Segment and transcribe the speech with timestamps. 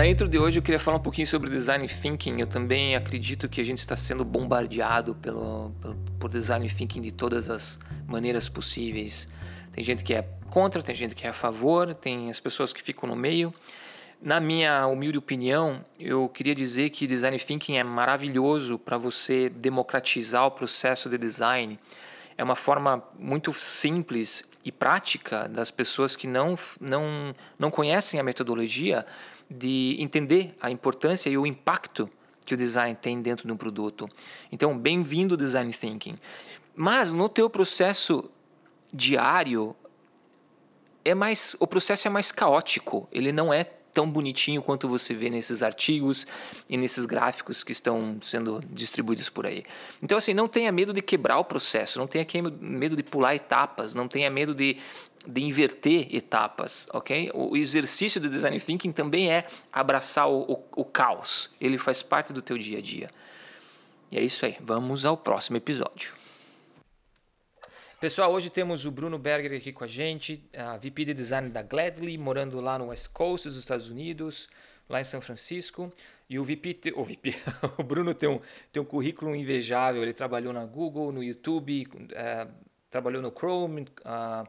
[0.00, 2.40] Na intro de hoje eu queria falar um pouquinho sobre design thinking.
[2.40, 7.12] Eu também acredito que a gente está sendo bombardeado pelo, pelo, por design thinking de
[7.12, 9.28] todas as maneiras possíveis.
[9.70, 12.82] Tem gente que é contra, tem gente que é a favor, tem as pessoas que
[12.82, 13.52] ficam no meio.
[14.22, 20.46] Na minha humilde opinião, eu queria dizer que design thinking é maravilhoso para você democratizar
[20.46, 21.78] o processo de design.
[22.38, 28.22] É uma forma muito simples e prática das pessoas que não, não, não conhecem a
[28.22, 29.04] metodologia
[29.50, 32.08] de entender a importância e o impacto
[32.44, 34.08] que o design tem dentro de um produto.
[34.50, 36.16] Então, bem-vindo design thinking.
[36.74, 38.30] Mas no teu processo
[38.92, 39.74] diário
[41.04, 45.28] é mais o processo é mais caótico, ele não é tão bonitinho quanto você vê
[45.30, 46.26] nesses artigos
[46.68, 49.64] e nesses gráficos que estão sendo distribuídos por aí.
[50.02, 52.24] Então, assim, não tenha medo de quebrar o processo, não tenha
[52.60, 54.78] medo de pular etapas, não tenha medo de,
[55.30, 57.30] de inverter etapas, ok?
[57.34, 62.32] O exercício do design thinking também é abraçar o, o, o caos, ele faz parte
[62.32, 63.10] do teu dia a dia.
[64.10, 66.14] E é isso aí, vamos ao próximo episódio.
[68.00, 71.62] Pessoal, hoje temos o Bruno Berger aqui com a gente, a VP de Design da
[71.62, 74.48] Gladly, morando lá no West Coast dos Estados Unidos,
[74.88, 75.92] lá em São Francisco.
[76.26, 77.34] E o VP, o, VP,
[77.76, 78.40] o Bruno tem um,
[78.72, 80.02] tem um currículo invejável.
[80.02, 82.50] Ele trabalhou na Google, no YouTube, uh,
[82.88, 84.48] trabalhou no Chrome, uh,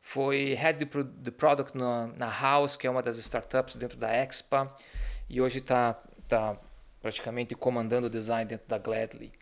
[0.00, 4.74] foi Head de Product na, na House, que é uma das startups dentro da Expa,
[5.28, 5.94] e hoje está
[6.28, 6.56] tá
[7.00, 9.32] praticamente comandando o design dentro da Gladly.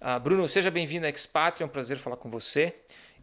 [0.00, 2.74] Uh, Bruno, seja bem-vindo à Expatria, é um prazer falar com você.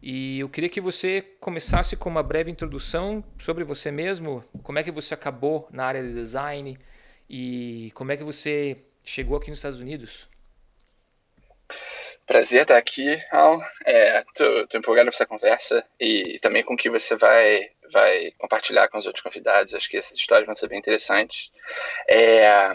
[0.02, 4.82] E eu queria que você começasse com uma breve introdução sobre você mesmo, como é
[4.82, 6.76] que você acabou na área de design
[7.30, 10.28] e como é que você chegou aqui nos Estados Unidos.
[12.26, 13.60] Prazer estar aqui, Al.
[14.28, 18.88] Estou é, empolgado para essa conversa e também com o que você vai, vai compartilhar
[18.88, 19.74] com os outros convidados.
[19.74, 21.50] Acho que essas histórias vão ser bem interessantes.
[22.08, 22.72] É,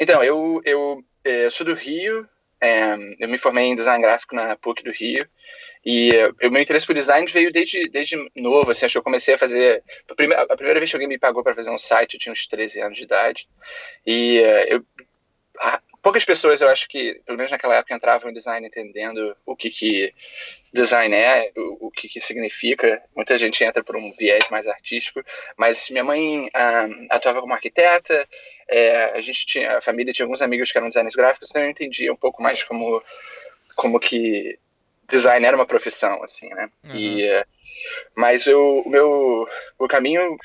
[0.00, 2.26] então, eu, eu, eu, é, sou do Rio,
[2.60, 5.28] é, eu me formei em design gráfico na PUC do Rio.
[5.84, 6.12] E
[6.44, 9.38] o meu interesse por design veio desde, desde novo, assim, acho que eu comecei a
[9.38, 9.82] fazer...
[10.08, 12.32] A primeira, a primeira vez que alguém me pagou para fazer um site, eu tinha
[12.32, 13.48] uns 13 anos de idade.
[14.06, 14.86] E uh, eu,
[16.02, 19.70] poucas pessoas, eu acho que, pelo menos naquela época, entravam em design entendendo o que,
[19.70, 20.12] que
[20.72, 23.00] design é, o, o que, que significa.
[23.14, 25.22] Muita gente entra por um viés mais artístico,
[25.56, 28.28] mas minha mãe ah, atuava como arquiteta,
[28.68, 31.70] é, a gente tinha, a família tinha alguns amigos que eram designers gráficos, então eu
[31.70, 33.02] entendia um pouco mais como,
[33.76, 34.58] como que
[35.08, 36.68] design era uma profissão, assim, né?
[36.84, 36.96] Uhum.
[36.96, 37.44] E, eh,
[38.16, 39.48] mas eu, o meu
[39.78, 40.36] o caminho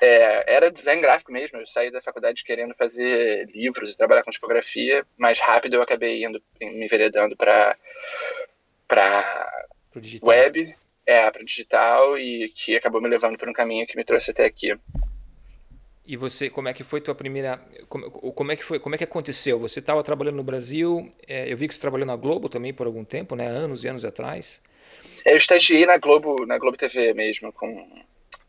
[0.00, 1.58] é, era design gráfico mesmo.
[1.58, 5.04] Eu saí da faculdade querendo fazer livros e trabalhar com tipografia.
[5.16, 7.76] Mais rápido eu acabei indo, me enveredando para
[8.86, 9.66] para
[10.22, 14.30] web, é, para digital e que acabou me levando por um caminho que me trouxe
[14.30, 14.78] até aqui.
[16.06, 18.98] E você, como é que foi tua primeira, como, como é que foi, como é
[18.98, 19.58] que aconteceu?
[19.58, 22.86] Você estava trabalhando no Brasil, é, eu vi que você trabalhou na Globo também por
[22.86, 24.62] algum tempo, né, anos e anos atrás.
[25.24, 28.04] É, eu estagiei na Globo, na Globo TV mesmo, com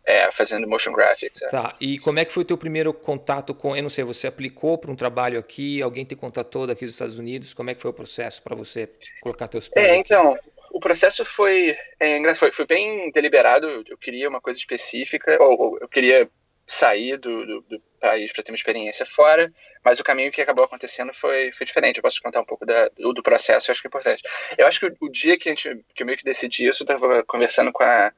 [0.08, 1.42] é, fazendo motion graphics.
[1.42, 1.48] É.
[1.50, 1.76] Tá.
[1.82, 4.78] E como é que foi o teu primeiro contato com, eu não sei, você aplicou
[4.78, 7.54] para um trabalho aqui, alguém te contatou daqui dos Estados Unidos?
[7.54, 8.90] Como é que foi o processo para você
[9.22, 9.86] colocar teus pés?
[9.86, 10.00] É, aqui?
[10.00, 10.40] então,
[10.72, 13.84] o processo foi, é, foi, foi bem deliberado.
[13.86, 16.30] Eu queria uma coisa específica, ou, ou eu queria
[16.66, 19.52] sair do, do, do país para ter uma experiência fora,
[19.84, 21.98] mas o caminho que acabou acontecendo foi, foi diferente.
[21.98, 24.24] Eu posso contar um pouco da, do, do, processo, eu acho que é importante.
[24.58, 26.84] Eu acho que o, o, dia que, a gente, que eu meio que decidi isso,
[26.84, 28.12] eu estava conversando com a,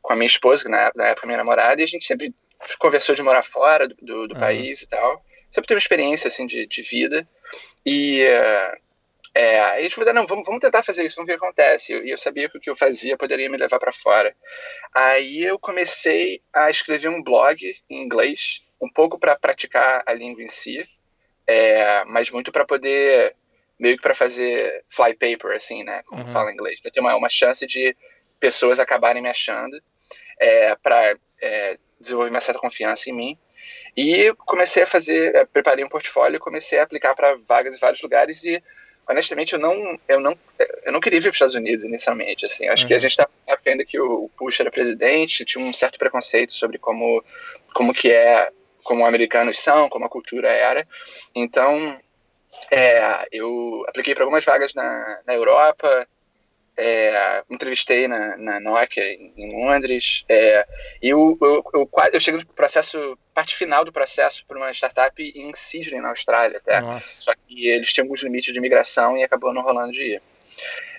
[0.00, 2.34] com a minha esposa, que na, na época minha namorada, e a gente sempre
[2.78, 4.40] conversou de morar fora do, do, do uhum.
[4.40, 5.24] país e tal.
[5.52, 7.26] Sempre teve uma experiência assim, de, de vida.
[7.84, 8.24] E
[9.34, 11.44] é, aí a gente falou, não, vamos, vamos tentar fazer isso, vamos ver o que
[11.44, 11.92] acontece.
[11.92, 14.34] E eu, eu, sabia que o que eu fazia poderia me levar para fora.
[14.94, 20.42] Aí eu comecei a escrever um blog em inglês, um pouco para praticar a língua
[20.42, 20.86] em si,
[21.46, 23.36] é, mas muito para poder,
[23.78, 26.32] meio que para fazer fly paper, assim, né, como uhum.
[26.32, 27.96] fala em inglês, para ter uma, uma chance de
[28.40, 29.80] pessoas acabarem me achando,
[30.40, 33.38] é, para é, desenvolver uma certa confiança em mim.
[33.96, 38.00] E comecei a fazer, é, preparei um portfólio, comecei a aplicar para vagas em vários
[38.00, 38.62] lugares e
[39.08, 40.38] honestamente, eu não, eu não,
[40.84, 42.46] eu não queria vir para os Estados Unidos inicialmente.
[42.46, 42.88] Assim, acho uhum.
[42.88, 43.02] que a uhum.
[43.02, 47.22] gente está aprendendo que o Bush era presidente, tinha um certo preconceito sobre como,
[47.74, 48.50] como que é,
[48.84, 50.86] como americanos são, como a cultura era.
[51.34, 51.98] Então,
[52.70, 56.06] é, eu apliquei para algumas vagas na, na Europa,
[56.80, 60.66] é, entrevistei na, na Nokia em Londres, é,
[61.02, 65.22] e eu, eu, eu, eu cheguei no processo, parte final do processo para uma startup
[65.22, 66.80] em Sydney, na Austrália, até.
[66.80, 67.22] Nossa.
[67.22, 70.22] Só que eles tinham alguns limites de imigração e acabou não rolando de ir.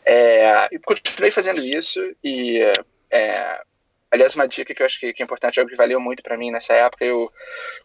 [0.06, 2.60] É, e continuei fazendo isso e
[3.10, 3.62] é,
[4.12, 6.38] aliás, uma dica que eu acho que, que é importante, algo que valeu muito para
[6.38, 7.32] mim nessa época, eu,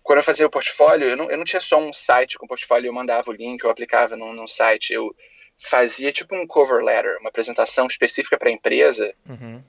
[0.03, 2.89] quando eu fazia o portfólio, eu não, eu não tinha só um site com portfólio,
[2.89, 5.15] eu mandava o link, eu aplicava num, num site, eu
[5.59, 9.63] fazia tipo um cover letter, uma apresentação específica para a empresa, uhum.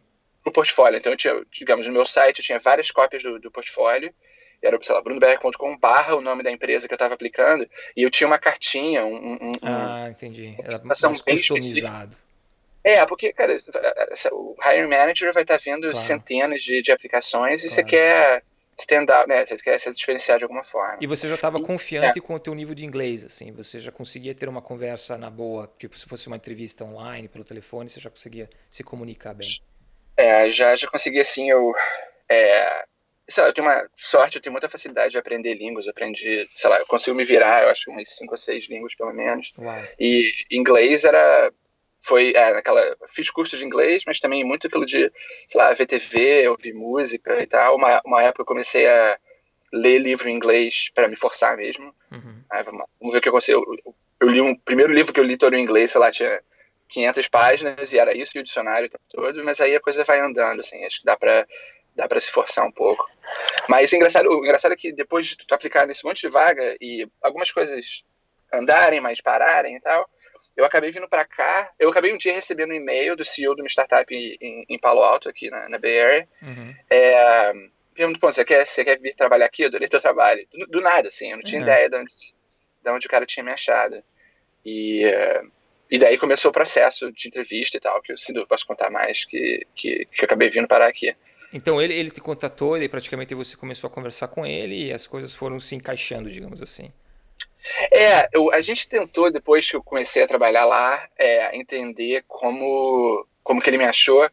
[0.45, 0.97] no portfólio.
[0.97, 4.13] Então, eu tinha, digamos, no meu site, eu tinha várias cópias do, do portfólio,
[4.61, 8.09] era, sei lá, brunobr.com barra o nome da empresa que eu estava aplicando, e eu
[8.09, 9.33] tinha uma cartinha, um...
[9.33, 10.55] um ah, entendi.
[10.59, 12.15] Era mais customizado.
[12.83, 13.55] É, porque, cara,
[14.31, 16.07] o hiring manager vai estar tá vendo claro.
[16.07, 17.75] centenas de, de aplicações e claro.
[17.75, 18.43] você quer
[18.79, 19.45] stand out, né?
[19.45, 20.97] Você quer se diferenciar de alguma forma.
[21.01, 22.21] E você já estava confiante é.
[22.21, 23.51] com o teu nível de inglês, assim?
[23.53, 27.43] Você já conseguia ter uma conversa na boa, tipo, se fosse uma entrevista online, pelo
[27.43, 29.49] telefone, você já conseguia se comunicar bem?
[30.15, 31.73] É, já, já consegui, assim, eu...
[32.29, 32.85] É,
[33.29, 36.69] sei lá, eu tenho uma sorte, eu tenho muita facilidade de aprender línguas, aprendi, sei
[36.69, 39.51] lá, eu consigo me virar, eu acho, umas cinco ou seis línguas, pelo menos.
[39.57, 39.83] Uau.
[39.99, 41.51] E inglês era
[42.07, 42.81] foi é, naquela
[43.13, 45.11] fiz curso de inglês mas também muito aquilo de
[45.51, 47.75] sei lá VTV ouvir música e tal.
[47.75, 49.19] Uma, uma época eu comecei a
[49.73, 51.93] ler livro em inglês para me forçar mesmo.
[52.11, 52.41] Uhum.
[52.49, 53.63] Aí, vamos, vamos, ver o que aconteceu.
[53.85, 56.41] Eu, eu, li um primeiro livro que eu li todo em inglês sei lá tinha
[56.89, 60.61] 500 páginas e era isso e o dicionário todo mas aí a coisa vai andando
[60.61, 61.45] assim acho que dá para
[61.93, 63.05] dá para se forçar um pouco.
[63.67, 67.05] Mas engraçado o engraçado é que depois de tu aplicar nesse monte de vaga e
[67.21, 68.03] algumas coisas
[68.53, 70.09] andarem mas pararem e tal
[70.57, 73.61] eu acabei vindo para cá, eu acabei um dia recebendo um e-mail do CEO de
[73.61, 76.75] uma startup em, em Palo Alto, aqui na, na Bay Area, uhum.
[76.89, 77.53] é,
[77.93, 79.61] perguntando, você quer, você quer vir trabalhar aqui?
[79.61, 80.45] Eu adorei teu trabalho.
[80.51, 81.67] Do, do nada, assim, eu não tinha uhum.
[81.67, 82.11] ideia de onde,
[82.83, 84.03] de onde o cara tinha me achado.
[84.65, 85.03] E,
[85.91, 89.25] e daí começou o processo de entrevista e tal, que eu sinto, posso contar mais,
[89.25, 91.15] que, que, que eu acabei vindo parar aqui.
[91.53, 95.05] Então ele, ele te contatou e praticamente você começou a conversar com ele e as
[95.05, 96.91] coisas foram se encaixando, digamos assim.
[97.91, 103.25] É, eu, a gente tentou, depois que eu comecei a trabalhar lá, é, entender como,
[103.43, 104.29] como que ele me achou.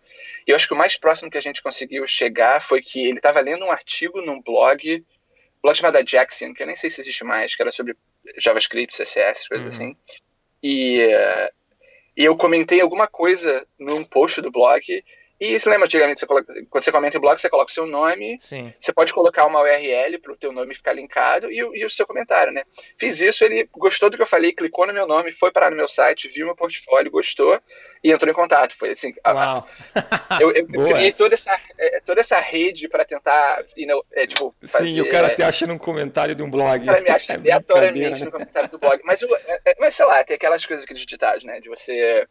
[0.46, 3.18] E eu acho que o mais próximo que a gente conseguiu chegar foi que ele
[3.18, 7.00] estava lendo um artigo num blog, um blog chamado Jackson, que eu nem sei se
[7.00, 7.96] existe mais, que era sobre
[8.38, 9.72] JavaScript, CSS, coisas uhum.
[9.72, 9.96] assim.
[10.62, 11.00] E,
[12.16, 15.04] e eu comentei alguma coisa num post do blog
[15.40, 17.86] e você lembra antigamente, você coloca, quando você comenta em blog, você coloca o seu
[17.86, 18.72] nome, Sim.
[18.80, 22.06] você pode colocar uma URL para o teu nome ficar linkado e, e, o seu
[22.06, 22.62] comentário, né?
[22.98, 25.76] Fiz isso, ele gostou do que eu falei, clicou no meu nome, foi parar no
[25.76, 27.60] meu site, viu meu portfólio, gostou
[28.02, 28.76] e entrou em contato.
[28.78, 29.68] Foi assim, Uau.
[30.40, 34.54] eu, eu criei toda essa, é, toda essa rede para tentar, you know, é, tipo,
[34.60, 36.84] fazer, Sim, o cara te acha num comentário de um blog.
[36.84, 38.26] O cara me acha é aleatoriamente né?
[38.26, 39.00] no comentário do blog.
[39.04, 41.60] Mas, é, mas sei lá, tem aquelas coisas, aqueles ditados, né?
[41.60, 42.26] De você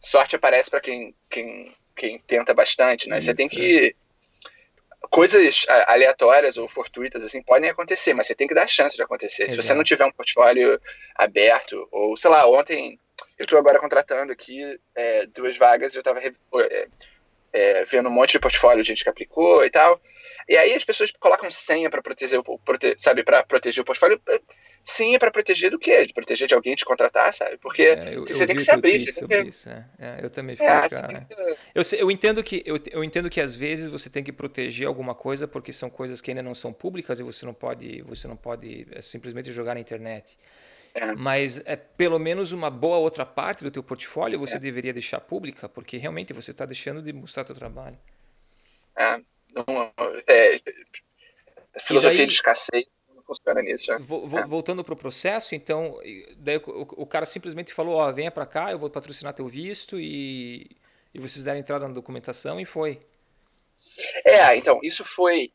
[0.00, 3.18] sorte aparece para quem, quem quem tenta bastante, né?
[3.18, 5.06] Isso, você tem que é.
[5.10, 9.44] coisas aleatórias ou fortuitas assim podem acontecer, mas você tem que dar chance de acontecer.
[9.44, 9.62] Exato.
[9.62, 10.80] Se você não tiver um portfólio
[11.14, 12.98] aberto ou sei lá, ontem
[13.38, 16.88] eu estou agora contratando aqui é, duas vagas, eu estava é,
[17.52, 20.00] é, vendo um monte de portfólio de gente que aplicou e tal.
[20.48, 24.20] E aí as pessoas colocam senha para proteger o prote, sabe, para proteger o portfólio
[24.84, 26.06] sim é para proteger do quê?
[26.06, 27.56] De proteger de alguém te contratar, sabe?
[27.58, 29.12] Porque é, eu, você eu tem que se abrir.
[29.12, 29.48] Você tem que...
[29.48, 29.84] Isso, é.
[29.98, 31.26] É, eu também fico, é, cara.
[31.28, 31.34] Que...
[31.74, 35.14] eu, eu, entendo que, eu, eu entendo que às vezes você tem que proteger alguma
[35.14, 38.36] coisa porque são coisas que ainda não são públicas e você não pode, você não
[38.36, 40.38] pode é, simplesmente jogar na internet.
[40.94, 41.12] É.
[41.14, 44.58] Mas é pelo menos uma boa outra parte do teu portfólio você é.
[44.58, 47.98] deveria deixar pública, porque realmente você está deixando de mostrar teu trabalho.
[48.94, 49.18] É,
[49.54, 49.92] não,
[50.26, 50.60] é
[51.80, 52.84] filosofia daí, de escassez
[53.22, 53.90] funciona nisso.
[53.90, 53.96] Né?
[53.96, 54.46] É.
[54.46, 55.98] Voltando para o processo, então,
[56.36, 59.98] daí o, o, cara simplesmente falou, ó, venha para cá, eu vou patrocinar teu visto
[59.98, 60.70] e,
[61.14, 63.00] e vocês deram entrada na documentação e foi.
[64.24, 65.52] É, então, isso foi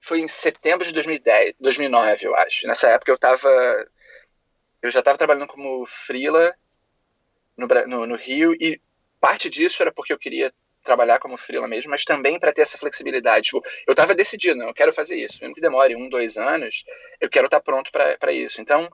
[0.00, 2.66] foi em setembro de 2010, 2009, eu acho.
[2.66, 3.88] Nessa época eu estava
[4.80, 6.54] eu já estava trabalhando como freela
[7.56, 8.80] no, no, no Rio e
[9.20, 10.52] parte disso era porque eu queria
[10.88, 13.46] trabalhar como freela mesmo, mas também para ter essa flexibilidade.
[13.46, 15.38] Tipo, eu estava decidido, eu quero fazer isso.
[15.40, 16.82] Mesmo que demore um, dois anos,
[17.20, 18.60] eu quero estar tá pronto para isso.
[18.60, 18.88] Então,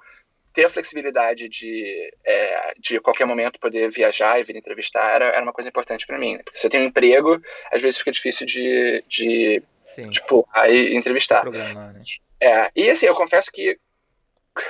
[0.52, 5.42] ter a flexibilidade de, é, de qualquer momento poder viajar e vir entrevistar era, era
[5.42, 6.34] uma coisa importante para mim.
[6.34, 6.42] Né?
[6.44, 7.40] Porque você tem um emprego,
[7.72, 9.62] às vezes fica difícil de, de
[10.10, 11.44] tipo, aí entrevistar.
[11.48, 12.02] Né?
[12.40, 13.78] É, e assim, eu confesso que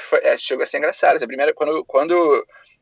[0.08, 1.22] foi, é, chegou a ser engraçado.
[1.22, 2.14] A primeira, quando, quando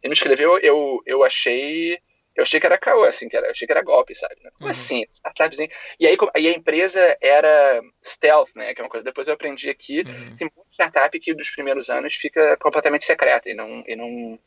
[0.02, 1.98] ele me escreveu, eu, eu achei
[2.34, 4.36] eu achei que era caô, assim, que era, eu achei que era golpe, sabe?
[4.42, 4.50] Né?
[4.54, 4.70] Como uhum.
[4.70, 5.04] assim?
[5.10, 5.68] Startupzinho.
[6.00, 8.74] E aí e a empresa era stealth, né?
[8.74, 9.04] Que é uma coisa.
[9.04, 10.36] Depois eu aprendi aqui, uhum.
[10.36, 14.38] tem muita startup que dos primeiros anos fica completamente secreta e não, e não.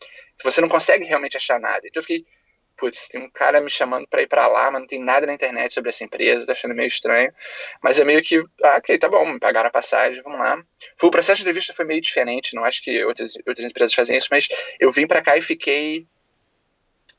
[0.43, 1.81] Você não consegue realmente achar nada.
[1.85, 2.25] Então eu fiquei,
[2.77, 5.33] putz, tem um cara me chamando para ir para lá, mas não tem nada na
[5.33, 7.31] internet sobre essa empresa, tô achando meio estranho.
[7.83, 10.61] Mas é meio que, ah, ok, tá bom, me pagaram a passagem, vamos lá.
[11.01, 14.27] o processo de entrevista foi meio diferente, não acho que outras, outras empresas fazem isso,
[14.31, 14.47] mas
[14.79, 16.07] eu vim para cá e fiquei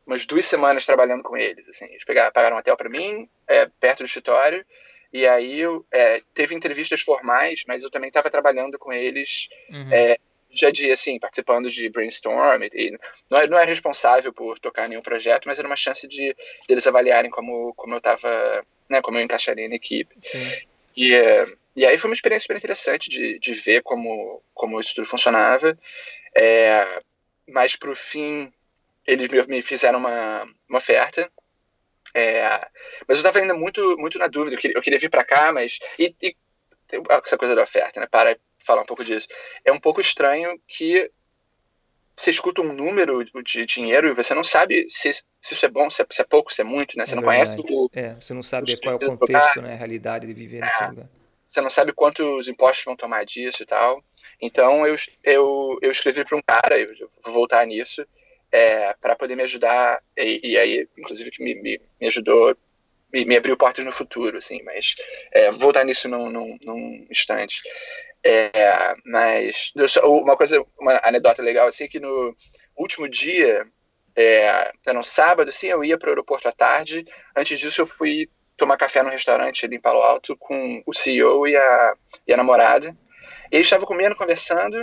[0.07, 1.69] umas duas semanas trabalhando com eles.
[1.69, 1.87] Assim.
[1.87, 4.65] Eles pegaram, pagaram um hotel para mim, é, perto do escritório,
[5.13, 9.93] e aí eu, é, teve entrevistas formais, mas eu também estava trabalhando com eles uhum.
[9.93, 10.19] é,
[10.51, 12.63] dia a dia, assim, participando de brainstorm.
[12.73, 12.99] E
[13.31, 16.35] não, é, não era responsável por tocar nenhum projeto, mas era uma chance de
[16.69, 20.15] eles avaliarem como, como eu estava, né, como eu encaixaria na equipe.
[20.21, 20.53] Sim.
[20.97, 24.95] E, é, e aí foi uma experiência super interessante de, de ver como, como isso
[24.95, 25.79] tudo funcionava.
[26.35, 27.03] É,
[27.49, 28.53] mas pro fim,
[29.07, 31.31] eles me fizeram uma, uma oferta.
[32.15, 32.49] É,
[33.07, 34.57] mas eu estava ainda muito, muito na dúvida.
[34.57, 35.79] Eu queria, eu queria vir para cá, mas.
[35.99, 36.35] E, e,
[37.25, 38.07] essa coisa da oferta, né?
[38.11, 39.29] Para falar um pouco disso.
[39.65, 41.11] É um pouco estranho que
[42.17, 45.91] você escuta um número de dinheiro e você não sabe se, se isso é bom,
[45.91, 47.07] se é, se é, pouco, se é muito, né?
[47.07, 47.57] Você é não verdade.
[47.57, 47.91] conhece o.
[47.93, 49.75] É, você não sabe qual é o contexto, né?
[49.75, 51.09] A realidade de viver nesse é, lugar.
[51.47, 54.03] Você não sabe quantos impostos vão tomar disso e tal.
[54.41, 58.07] Então eu, eu, eu escrevi para um cara, eu vou voltar nisso,
[58.57, 62.57] é, para poder me ajudar, e, e, aí, inclusive, que me, me, me ajudou,
[63.13, 64.95] me, me, abriu portas no futuro, assim, mas
[65.31, 67.61] é, vou voltar nisso num, num, num instante.
[68.25, 69.73] É, mas
[70.03, 72.35] uma coisa, uma anedota legal, assim, que no
[72.75, 73.67] último dia,
[74.17, 77.05] é, era um sábado, assim, eu ia para o aeroporto à tarde,
[77.37, 81.47] antes disso eu fui tomar café no restaurante ali em Palo Alto com o CEO
[81.47, 81.95] e a,
[82.27, 82.97] e a namorada,
[83.53, 84.83] e eles estavam comendo, conversando,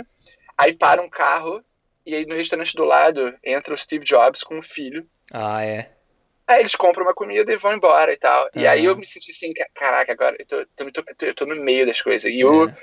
[0.56, 1.60] aí para um carro,
[2.06, 5.06] e aí no restaurante do lado entra o Steve Jobs com o filho.
[5.32, 5.90] Ah, é?
[6.46, 8.44] Aí eles compram uma comida e vão embora e tal.
[8.54, 8.62] Uhum.
[8.62, 11.56] E aí eu me senti assim, caraca, agora eu tô, tô, tô, eu tô no
[11.56, 12.30] meio das coisas.
[12.30, 12.76] E o, é.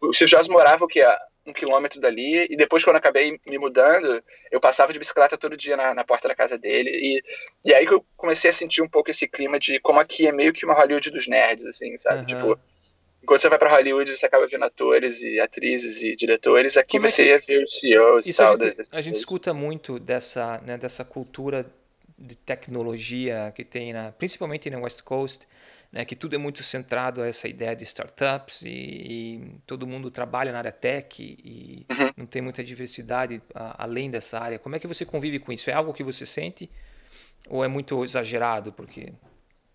[0.00, 1.04] o Steve Jobs morava o quê?
[1.46, 2.46] Um quilômetro dali.
[2.50, 6.02] E depois, quando eu acabei me mudando, eu passava de bicicleta todo dia na, na
[6.02, 6.90] porta da casa dele.
[6.90, 7.22] E,
[7.64, 10.32] e aí que eu comecei a sentir um pouco esse clima de como aqui é
[10.32, 12.20] meio que uma Hollywood dos nerds, assim, sabe?
[12.20, 12.26] Uhum.
[12.26, 12.60] Tipo,
[13.24, 16.76] Enquanto você vai para Hollywood, você acaba vendo atores e atrizes e diretores.
[16.76, 17.52] Aqui Como é você é que...
[17.52, 18.54] ia ver os CEOs e tal.
[18.54, 21.64] A gente, a gente escuta muito dessa, né, dessa cultura
[22.18, 25.48] de tecnologia que tem, na, principalmente na West Coast,
[25.90, 30.10] né, que tudo é muito centrado a essa ideia de startups e, e todo mundo
[30.10, 32.10] trabalha na área tech e uhum.
[32.18, 34.58] não tem muita diversidade a, além dessa área.
[34.58, 35.70] Como é que você convive com isso?
[35.70, 36.68] É algo que você sente
[37.48, 38.70] ou é muito exagerado?
[38.70, 39.14] Porque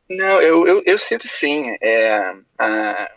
[0.10, 1.76] não, eu, eu, eu sinto sim.
[1.82, 3.12] É, a,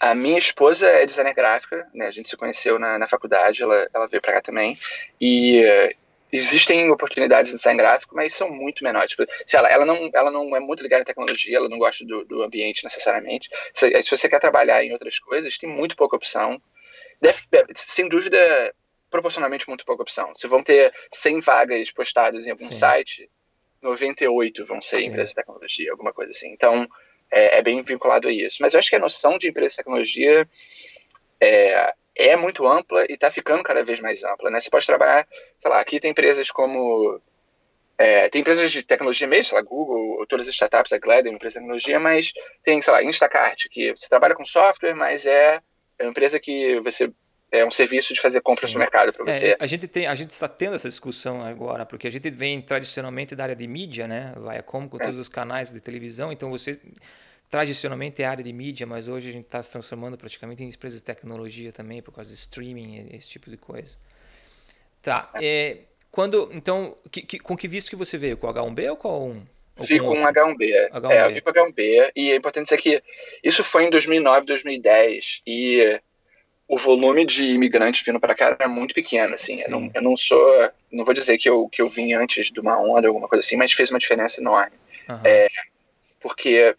[0.00, 2.06] a minha esposa é designer gráfica, né?
[2.06, 4.78] A gente se conheceu na, na faculdade, ela, ela veio para cá também.
[5.20, 5.96] E uh,
[6.32, 9.10] existem oportunidades de design gráfico, mas são muito menores.
[9.10, 12.04] Tipo, se ela, ela, não, ela não é muito ligada à tecnologia, ela não gosta
[12.04, 13.48] do, do ambiente necessariamente.
[13.74, 16.60] Se, se, você quer trabalhar em outras coisas, tem muito pouca opção.
[17.20, 17.38] Deve,
[17.88, 18.38] sem dúvida,
[19.10, 20.32] proporcionalmente muito pouca opção.
[20.36, 22.78] Se vão ter 100 vagas postadas em algum Sim.
[22.78, 23.28] site,
[23.82, 25.06] 98 vão ser Sim.
[25.06, 26.48] empresas de tecnologia, alguma coisa assim.
[26.48, 26.88] Então,
[27.30, 28.58] é, é, bem vinculado a isso.
[28.60, 30.48] Mas eu acho que a noção de empresa de tecnologia
[31.40, 34.50] é, é muito ampla e está ficando cada vez mais ampla.
[34.50, 34.60] Né?
[34.60, 35.26] Você pode trabalhar,
[35.60, 37.20] sei lá, aqui tem empresas como.
[37.96, 41.34] É, tem empresas de tecnologia mesmo, sei lá, Google, todas as startups, a Glad uma
[41.34, 42.32] empresa de tecnologia, mas
[42.62, 45.60] tem, sei lá, Instacart, que você trabalha com software, mas é,
[45.98, 47.10] é uma empresa que você
[47.50, 48.76] é um serviço de fazer compras Sim.
[48.76, 49.52] no mercado para você.
[49.52, 52.60] É, a gente tem, a gente está tendo essa discussão agora, porque a gente vem
[52.60, 54.34] tradicionalmente da área de mídia, né?
[54.36, 55.04] Vai como com é.
[55.04, 56.78] todos os canais de televisão, então você
[57.50, 60.96] tradicionalmente é área de mídia, mas hoje a gente está se transformando praticamente em empresa
[60.96, 63.96] de tecnologia também por causa de streaming, esse tipo de coisa.
[65.02, 65.30] Tá.
[65.34, 65.78] É, é
[66.10, 68.36] quando, então, que, que, com que visto que você veio?
[68.36, 69.46] Com H1B ou com um?
[69.86, 70.90] Fui com, com H1B.
[70.90, 71.10] H1B.
[71.12, 73.02] É, eu vim com H1B e é importante dizer que
[73.44, 76.00] isso foi em 2009, 2010 e
[76.68, 79.62] o volume de imigrantes vindo para cá era muito pequeno, assim.
[79.62, 82.60] Eu não, eu não, sou, não vou dizer que eu, que eu vim antes de
[82.60, 84.76] uma onda, alguma coisa assim, mas fez uma diferença enorme.
[85.08, 85.20] Uhum.
[85.24, 85.48] É,
[86.20, 86.76] porque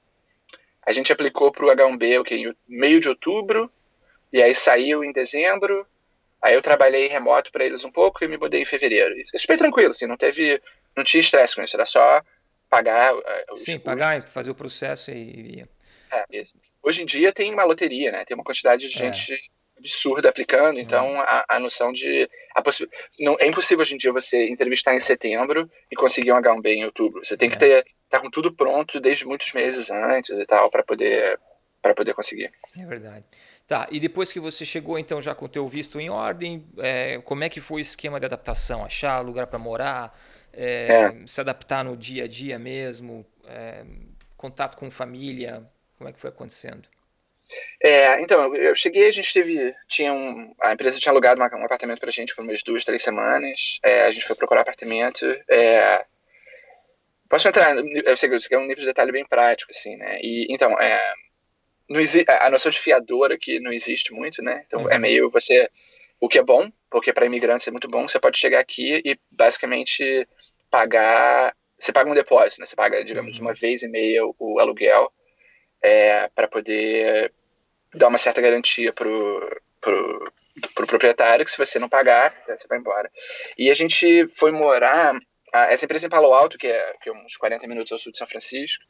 [0.86, 3.72] a gente aplicou para o H1B okay, em meio de outubro,
[4.31, 5.88] e aí saiu em dezembro,
[6.39, 9.15] aí eu trabalhei remoto para eles um pouco e me mudei em fevereiro.
[9.34, 10.62] Isso foi tranquilo, assim, não teve,
[10.96, 12.22] não tinha estresse com isso, era só
[12.69, 13.15] pagar.
[13.15, 15.65] Uh, Sim, pagar, fazer o processo e...
[16.12, 16.43] É,
[16.81, 18.24] Hoje em dia tem uma loteria, né?
[18.24, 19.13] Tem uma quantidade de é.
[19.13, 20.82] gente absurda aplicando, uhum.
[20.82, 22.30] então a, a noção de.
[22.56, 22.62] A
[23.20, 26.86] não, é impossível hoje em dia você entrevistar em setembro e conseguir um H1B em
[26.86, 27.26] outubro.
[27.26, 27.52] Você tem é.
[27.52, 31.40] que ter tá com tudo pronto desde muitos meses antes e tal para poder
[31.82, 32.52] para poder conseguir.
[32.78, 33.24] É verdade.
[33.66, 37.20] Tá, e depois que você chegou então já com o teu visto em ordem, é,
[37.20, 38.84] como é que foi o esquema de adaptação?
[38.84, 40.20] Achar lugar para morar,
[40.52, 41.28] é, é.
[41.28, 43.86] se adaptar no dia a dia mesmo, é,
[44.36, 45.64] contato com família,
[45.98, 46.90] como é que foi acontecendo?
[47.82, 52.00] É, então, eu cheguei, a gente teve, tinha um, a empresa tinha alugado um apartamento
[52.00, 56.06] pra gente por umas duas, três semanas, é, a gente foi procurar apartamento, é,
[57.29, 60.48] posso entrar, eu sei que é um nível de detalhe bem prático, assim, né, e,
[60.50, 61.13] então, é,
[61.89, 62.00] não
[62.41, 64.91] a noção de fiador aqui não existe muito, né, então é uhum.
[64.91, 65.70] é meio você,
[66.20, 69.18] o que é bom, porque para imigrantes é muito bom, você pode chegar aqui e
[69.32, 70.27] basicamente
[70.70, 71.56] pagar.
[71.79, 72.68] Você paga um depósito, né?
[72.68, 73.46] Você paga, digamos, uhum.
[73.46, 75.12] uma vez e meia o, o aluguel
[75.82, 77.32] é, para poder
[77.93, 80.31] dar uma certa garantia pro, pro,
[80.75, 83.10] pro proprietário que se você não pagar, você vai embora.
[83.58, 85.19] E a gente foi morar
[85.51, 88.17] essa empresa em Palo Alto, que é, que é uns 40 minutos ao sul de
[88.17, 88.84] São Francisco.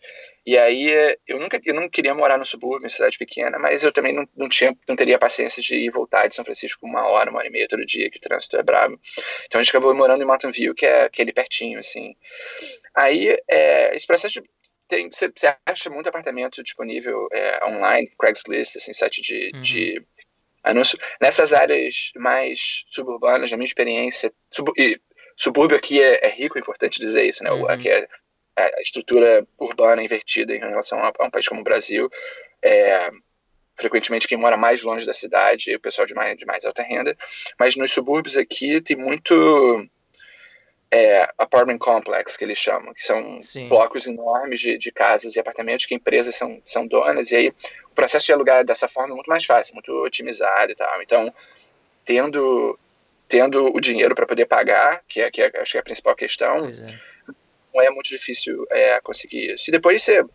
[0.46, 3.92] E aí eu nunca eu não queria morar no subúrbio, em cidade pequena, mas eu
[3.92, 7.30] também não, não, tinha, não teria paciência de ir voltar de São Francisco uma hora,
[7.30, 9.00] uma hora e meia todo dia, que o trânsito é brabo.
[9.46, 12.16] Então a gente acabou morando em Mountain View, que é, que ali pertinho, assim.
[12.96, 14.50] Aí é, esse processo de
[14.90, 19.62] tem, você, você, acha muito apartamento disponível é, online, Craigslist, assim, site de, uhum.
[19.62, 20.06] de
[20.64, 21.00] anúncio.
[21.22, 22.60] Nessas áreas mais
[22.92, 25.00] suburbanas, na minha experiência, sub, e
[25.38, 27.52] subúrbio aqui é, é, rico, é importante dizer isso, né?
[27.52, 27.70] Uhum.
[27.70, 28.08] Aqui é,
[28.58, 32.10] é a estrutura urbana invertida em relação a, a um país como o Brasil.
[32.64, 33.12] É,
[33.78, 36.82] frequentemente quem mora mais longe da cidade é o pessoal de mais, de mais alta
[36.82, 37.16] renda.
[37.60, 39.88] Mas nos subúrbios aqui tem muito
[40.92, 43.68] é, apartment complex, que eles chamam, que são Sim.
[43.70, 47.30] blocos enormes de, de casas e apartamentos que empresas são, são donas.
[47.32, 47.50] E aí
[47.86, 51.02] o processo de alugar dessa forma é muito mais fácil, muito otimizado e tal.
[51.02, 51.34] Então,
[52.06, 52.78] tendo
[53.28, 56.16] tendo o dinheiro para poder pagar, que é, que é, acho que é a principal
[56.16, 57.00] questão, é.
[57.72, 59.66] não é muito difícil é, conseguir isso.
[59.66, 60.26] Se depois você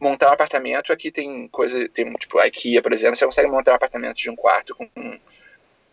[0.00, 3.70] montar um apartamento, aqui tem coisa, tem tipo a IKEA, por exemplo, você consegue montar
[3.70, 4.88] um apartamento de um quarto com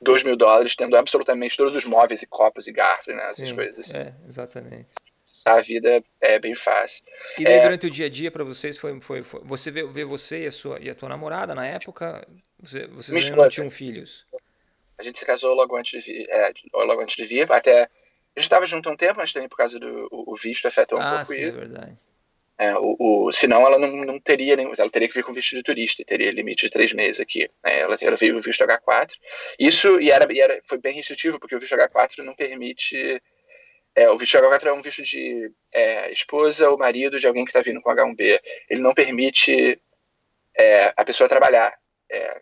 [0.01, 3.55] 2 mil dólares, tendo absolutamente todos os móveis e copos e garfos, né, essas Sim,
[3.55, 3.79] coisas.
[3.79, 3.97] Assim.
[3.97, 4.87] É, exatamente.
[5.45, 7.03] A vida é bem fácil.
[7.37, 9.85] E daí, é, durante o dia a dia para vocês foi, foi, foi, você vê,
[9.85, 12.27] vê você e a sua e a tua namorada na época,
[12.59, 14.25] você, vocês ainda não tinham filhos?
[14.97, 18.39] A gente se casou logo antes de vir, é, logo antes de vir, até a
[18.39, 21.01] gente estava junto há um tempo, mas também por causa do o visto afetou um
[21.01, 21.43] ah, pouco sim, isso.
[21.43, 21.97] é verdade.
[22.59, 25.61] É, o, o, senão ela não, não teria ela teria que vir com visto de
[25.61, 27.47] turista, teria limite de três meses aqui.
[27.63, 27.79] Né?
[27.79, 29.11] Ela, ela veio o visto H4.
[29.59, 33.21] Isso e era, e era, foi bem restritivo, porque o visto H4 não permite.
[33.95, 37.51] É, o visto H4 é um visto de é, esposa ou marido de alguém que
[37.51, 38.39] está vindo com H1B.
[38.69, 39.79] Ele não permite
[40.57, 41.77] é, a pessoa trabalhar
[42.11, 42.41] é,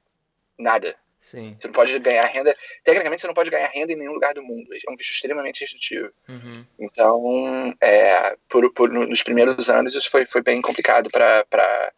[0.58, 0.96] nada.
[1.26, 1.58] Sim.
[1.60, 2.56] Você não pode ganhar renda.
[2.84, 4.68] Tecnicamente, você não pode ganhar renda em nenhum lugar do mundo.
[4.72, 6.12] É um bicho extremamente restritivo.
[6.30, 6.64] Uhum.
[6.78, 11.92] Então, é, por, por, nos primeiros anos, isso foi, foi bem complicado para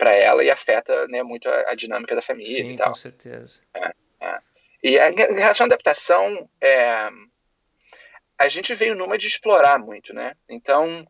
[0.00, 2.88] ela e afeta né, muito a, a, dinâmica da família Sim, e tal.
[2.88, 3.60] com certeza.
[3.74, 4.38] É, é.
[4.82, 7.08] E a, em relação à adaptação, é,
[8.36, 10.34] a gente veio numa de explorar muito, né?
[10.48, 11.06] Então,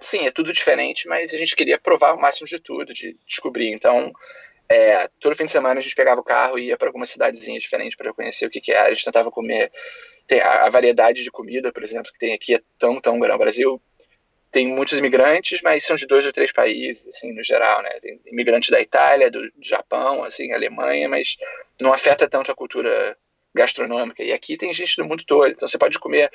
[0.00, 3.72] sim, é tudo diferente, mas a gente queria provar o máximo de tudo, de descobrir.
[3.72, 4.12] Então,
[4.68, 7.60] é, todo fim de semana a gente pegava o carro e ia para alguma cidadezinha
[7.60, 8.88] diferente para conhecer o que, que era.
[8.88, 9.70] A gente tentava comer.
[10.26, 13.36] Tem a, a, variedade de comida, por exemplo, que tem aqui é tão, tão grande.
[13.36, 13.82] O Brasil
[14.50, 17.90] tem muitos imigrantes, mas são de dois ou três países, assim, no geral, né?
[18.00, 21.36] Tem imigrantes da Itália, do Japão, assim, Alemanha, mas
[21.78, 23.16] não afeta tanto a cultura
[23.54, 24.22] gastronômica.
[24.22, 25.48] E aqui tem gente do mundo todo.
[25.48, 26.30] Então você pode comer,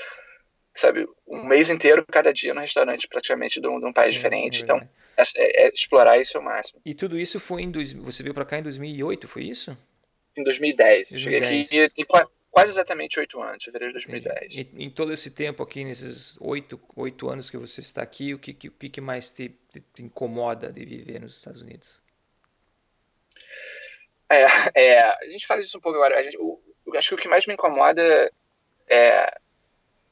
[0.75, 4.17] sabe, um mês inteiro, cada dia, no restaurante praticamente de um, de um país Sim,
[4.17, 4.59] diferente.
[4.59, 4.89] É então
[5.35, 6.81] é, é, explorar isso ao máximo.
[6.85, 7.71] E tudo isso foi em.
[7.71, 9.77] Dois, você veio para cá em 2008, foi isso?
[10.37, 11.09] Em 2010.
[11.09, 11.67] 2010.
[11.67, 12.05] Cheguei aqui
[12.51, 14.51] quase exatamente oito anos, fevereiro de 2010.
[14.51, 18.39] E, em todo esse tempo aqui, nesses oito, oito anos que você está aqui, o
[18.39, 22.01] que, que, o que mais te, te, incomoda de viver nos Estados Unidos?
[24.29, 26.23] É, é, a gente fala isso um pouco agora.
[26.23, 26.59] Gente, o,
[26.95, 28.31] acho que o que mais me incomoda
[28.87, 29.39] é,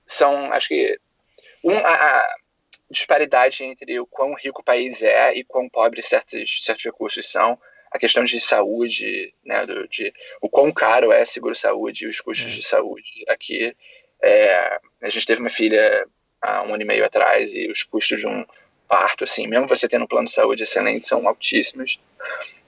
[0.05, 0.99] são, acho que,
[1.63, 2.37] um, a, a
[2.89, 7.59] disparidade entre o quão rico o país é e quão pobre certos, certos recursos são.
[7.91, 12.51] A questão de saúde, né, do, de o quão caro é seguro-saúde e os custos
[12.51, 12.55] é.
[12.55, 13.25] de saúde.
[13.29, 13.75] Aqui,
[14.21, 16.05] é, a gente teve uma filha
[16.41, 18.45] há um ano e meio atrás e os custos de um
[18.87, 21.99] parto, assim, mesmo você tendo um plano de saúde excelente, são altíssimos.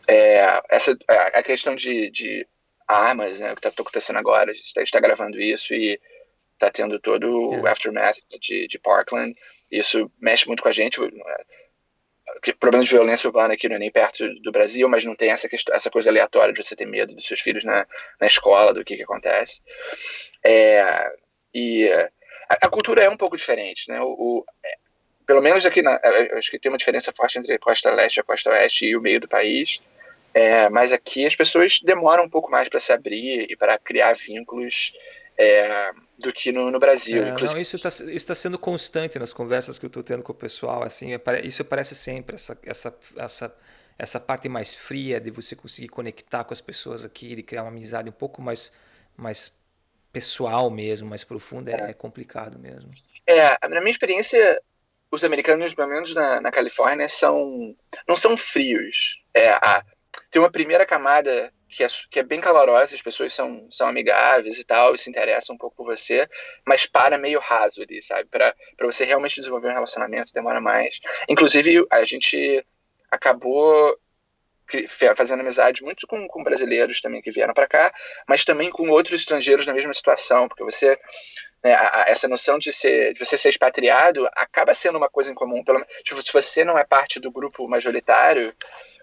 [0.07, 2.47] É, essa, a questão de, de
[2.87, 5.99] armas, né, o que está acontecendo agora, a gente está tá gravando isso e
[6.59, 7.71] está tendo todo o é.
[7.71, 9.33] aftermath de, de Parkland,
[9.71, 10.99] isso mexe muito com a gente.
[10.99, 11.09] O
[12.59, 15.47] problema de violência urbana aqui não é nem perto do Brasil, mas não tem essa,
[15.47, 17.87] questão, essa coisa aleatória de você ter medo dos seus filhos na,
[18.19, 19.61] na escola, do que, que acontece.
[20.43, 21.11] É,
[21.53, 21.89] e
[22.49, 23.89] a, a, cultura é um pouco diferente.
[23.89, 23.99] Né?
[24.01, 24.75] O, o é,
[25.25, 25.99] pelo menos aqui, na,
[26.37, 28.95] acho que tem uma diferença forte entre a costa leste e a costa oeste e
[28.95, 29.81] o meio do país.
[30.33, 34.13] É, mas aqui as pessoas demoram um pouco mais para se abrir e para criar
[34.13, 34.93] vínculos
[35.37, 37.23] é, do que no, no Brasil.
[37.23, 40.35] É, não, isso está tá sendo constante nas conversas que eu estou tendo com o
[40.35, 40.83] pessoal.
[40.83, 43.55] Assim, é, isso parece sempre essa, essa, essa,
[43.97, 47.69] essa parte mais fria de você conseguir conectar com as pessoas aqui, de criar uma
[47.69, 48.73] amizade um pouco mais,
[49.15, 49.57] mais
[50.11, 52.91] pessoal mesmo, mais profunda, é, é complicado mesmo.
[53.25, 54.61] É, na minha experiência,
[55.11, 57.75] os americanos, pelo menos na, na Califórnia, são
[58.07, 59.21] não são frios.
[59.33, 59.83] É, a,
[60.31, 64.57] tem uma primeira camada que é, que é bem calorosa, as pessoas são, são amigáveis
[64.57, 66.27] e tal, e se interessam um pouco por você,
[66.65, 68.25] mas para meio raso ali, sabe?
[68.25, 70.93] Para você realmente desenvolver um relacionamento demora mais.
[71.27, 72.65] Inclusive, a gente
[73.11, 73.97] acabou
[75.15, 77.93] fazendo amizade muito com, com brasileiros também que vieram para cá,
[78.27, 80.99] mas também com outros estrangeiros na mesma situação, porque você
[81.63, 85.31] né, a, a, essa noção de ser de você ser expatriado acaba sendo uma coisa
[85.31, 88.53] em comum, pelo tipo, se você não é parte do grupo majoritário,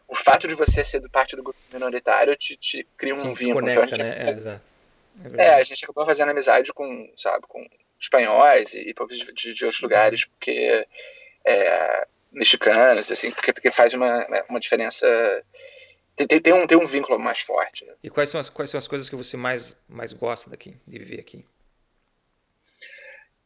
[0.08, 3.60] o fato de você ser parte do grupo minoritário te, te cria um Sim, vínculo.
[3.60, 4.16] Conecta, então, né?
[4.18, 4.64] é, exato.
[5.38, 7.66] É, é, a gente acabou fazendo amizade com, sabe, com
[7.98, 10.86] espanhóis e, e povos de, de, outros lugares, porque
[11.44, 15.06] é, mexicanos, assim, porque, porque faz uma, né, uma diferença
[16.16, 17.84] tem, tem, tem, um, tem um vínculo mais forte.
[17.84, 17.92] Né?
[18.02, 20.98] E quais são, as, quais são as coisas que você mais, mais gosta daqui, de
[20.98, 21.44] viver aqui?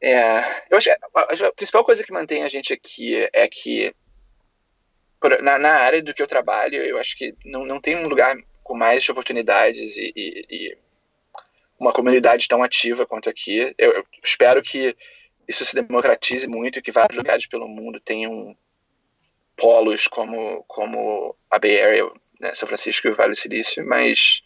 [0.01, 3.94] É, eu acho, a, a principal coisa que mantém a gente aqui é que
[5.42, 8.37] na, na, área do que eu trabalho, eu acho que não, não tem um lugar
[8.62, 10.78] com mais oportunidades e, e, e
[11.78, 13.74] uma comunidade tão ativa quanto aqui.
[13.76, 14.96] Eu, eu, espero que
[15.48, 18.56] isso se democratize muito e que vários lugares pelo mundo tenham
[19.56, 24.42] polos como, como a Bay Area, né, São Francisco e o Vale do Silício, mas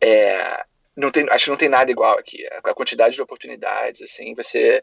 [0.00, 0.64] é,
[0.96, 2.46] não tem, acho que não tem nada igual aqui.
[2.62, 4.82] A quantidade de oportunidades, assim, você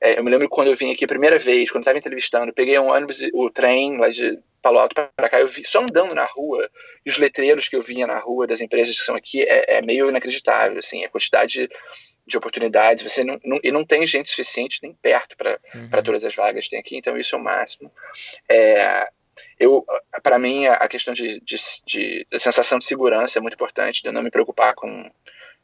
[0.00, 2.78] é, eu me lembro quando eu vim aqui a primeira vez, quando estava entrevistando, peguei
[2.78, 6.24] um ônibus, o trem lá de Palo Alto para cá, eu vi só andando na
[6.24, 6.68] rua,
[7.04, 9.82] e os letreiros que eu via na rua das empresas que são aqui é, é
[9.82, 11.68] meio inacreditável, assim, a quantidade
[12.26, 16.02] de oportunidades, você não, não, e não tem gente suficiente nem perto para uhum.
[16.02, 17.90] todas as vagas que tem aqui, então isso é o máximo.
[18.48, 19.08] É,
[19.58, 19.84] eu,
[20.22, 21.56] para mim, a questão de, de,
[21.86, 25.10] de, de, sensação de segurança é muito importante, de eu não me preocupar com,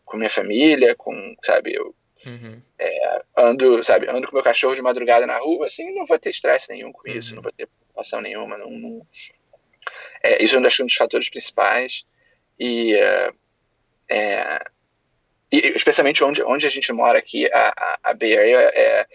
[0.05, 1.95] com minha família, com, sabe, eu
[2.27, 2.61] Uhum.
[2.79, 6.31] É, ando, sabe, ando com meu cachorro de madrugada na rua, assim, não vou ter
[6.31, 7.37] estresse nenhum com isso, uhum.
[7.37, 8.57] não vou ter preocupação nenhuma.
[8.57, 9.07] Não, não...
[10.23, 12.05] É, isso é um dos fatores principais.
[12.59, 13.31] E, é,
[14.09, 14.65] é,
[15.53, 19.07] e, especialmente onde, onde a gente mora aqui, a, a, a Bay Area é.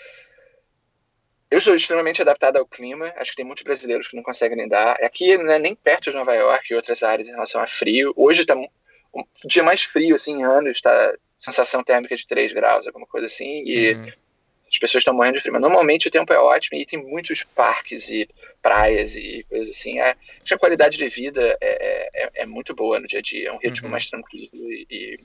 [1.52, 5.04] Eu sou extremamente adaptado ao clima, acho que tem muitos brasileiros que não conseguem lidar.
[5.04, 8.14] Aqui não é nem perto de Nova York e outras áreas em relação a frio.
[8.16, 8.68] Hoje está um
[9.46, 13.64] dia mais frio assim, em anos, está sensação térmica de 3 graus, alguma coisa assim,
[13.66, 14.12] e uhum.
[14.68, 15.54] as pessoas estão morrendo de frio.
[15.54, 18.30] Mas normalmente o tempo é ótimo e tem muitos parques e
[18.62, 20.00] praias e coisas assim.
[20.00, 20.16] É,
[20.52, 23.58] a qualidade de vida é, é, é, muito boa no dia a dia, é um
[23.58, 23.92] ritmo uhum.
[23.92, 25.20] mais tranquilo e.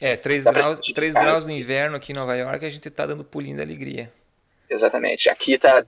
[0.00, 3.24] É, 3 graus, 3 graus no inverno aqui em Nova York, a gente está dando
[3.24, 4.12] pulinho da alegria.
[4.68, 5.28] Exatamente.
[5.28, 5.84] Aqui tá.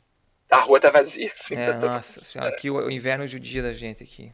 [0.51, 1.33] A rua tá vazia.
[1.41, 4.31] Assim, é, tá nossa senhora, aqui o, o inverno judia da gente aqui.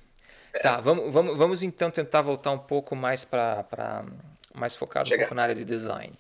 [0.53, 0.59] É.
[0.59, 4.05] Tá, vamos, vamos, vamos então tentar voltar um pouco mais para
[4.55, 6.13] mais focado um pouco na área de design.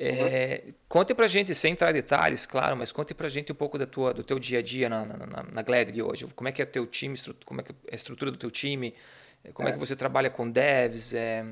[0.00, 0.74] É, uhum.
[0.88, 3.86] Conte pra gente, sem entrar em detalhes, claro, mas conte pra gente um pouco da
[3.86, 5.64] tua, do teu dia a dia na, na, na
[6.06, 6.24] hoje.
[6.36, 8.50] Como é que é o teu time, como é que é a estrutura do teu
[8.50, 8.94] time,
[9.42, 11.14] é, como é, é que você trabalha com devs.
[11.14, 11.44] É,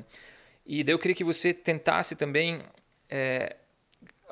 [0.65, 2.61] e daí eu queria que você tentasse também
[3.09, 3.57] é,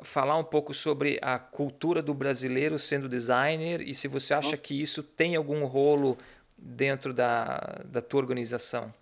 [0.02, 4.62] falar um pouco sobre a cultura do brasileiro sendo designer e se você acha uhum.
[4.62, 6.16] que isso tem algum rolo
[6.56, 8.92] dentro da, da tua organização.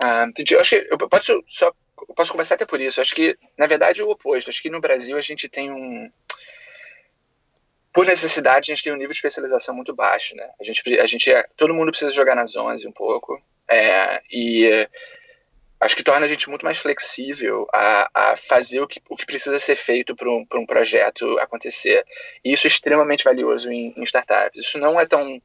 [0.00, 0.54] Ah, entendi.
[0.54, 1.72] Eu acho que eu posso só
[2.08, 3.00] eu posso começar até por isso.
[3.00, 4.48] Eu acho que, na verdade, é o oposto.
[4.48, 6.10] Eu acho que no Brasil a gente tem um.
[7.92, 10.50] Por necessidade, a gente tem um nível de especialização muito baixo, né?
[10.60, 13.40] A gente, a gente é, todo mundo precisa jogar nas 11 um pouco.
[13.70, 14.88] É, e
[15.80, 19.26] acho que torna a gente muito mais flexível a, a fazer o que, o que
[19.26, 22.04] precisa ser feito para um, um projeto acontecer.
[22.44, 24.64] E isso é extremamente valioso em, em startups.
[24.64, 25.40] Isso não é tão,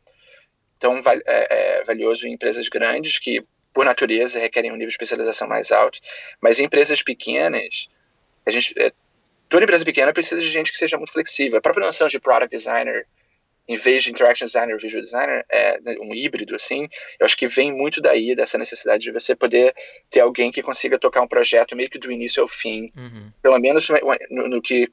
[0.80, 3.46] tão é, é, valioso em empresas grandes que
[3.80, 5.98] por natureza, requerem um nível de especialização mais alto.
[6.42, 7.88] Mas em empresas pequenas,
[8.46, 8.92] a gente, é,
[9.48, 11.58] toda empresa pequena precisa de gente que seja muito flexível.
[11.58, 13.08] A própria noção de product designer,
[13.70, 17.38] em vez de interaction designer ou visual designer, é né, um híbrido, assim, eu acho
[17.38, 19.74] que vem muito daí, dessa necessidade de você poder
[20.12, 22.92] ter alguém que consiga tocar um projeto meio que do início ao fim.
[22.98, 23.32] Uhum.
[23.42, 23.88] Pelo menos
[24.30, 24.92] no, no que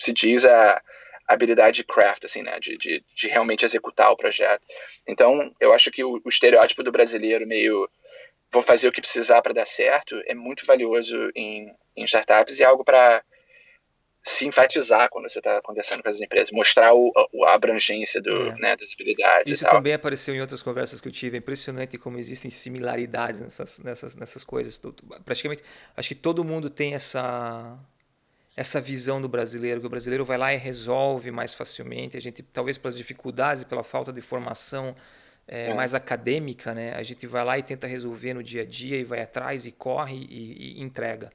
[0.00, 0.82] se diz a
[1.28, 2.58] habilidade de craft, assim, né?
[2.58, 4.60] De, de, de, realmente executar o projeto.
[5.06, 7.88] Então, eu acho que o, o estereótipo do brasileiro meio
[8.54, 12.62] vou fazer o que precisar para dar certo é muito valioso em, em startups e
[12.62, 13.22] é algo para
[14.26, 17.12] se enfatizar quando você está conversando com as empresas, mostrar o,
[17.44, 18.54] a abrangência do, é.
[18.56, 19.52] né, das habilidades.
[19.52, 21.36] Isso também apareceu em outras conversas que eu tive.
[21.36, 24.80] É impressionante como existem similaridades nessas, nessas, nessas coisas.
[25.26, 25.62] Praticamente,
[25.94, 27.78] acho que todo mundo tem essa
[28.56, 32.16] essa visão do brasileiro, que o brasileiro vai lá e resolve mais facilmente.
[32.16, 34.94] A gente, talvez pelas dificuldades e pela falta de formação
[35.46, 35.74] é, é.
[35.74, 36.94] mais acadêmica, né?
[36.94, 39.72] A gente vai lá e tenta resolver no dia a dia e vai atrás e
[39.72, 41.30] corre e, e entrega.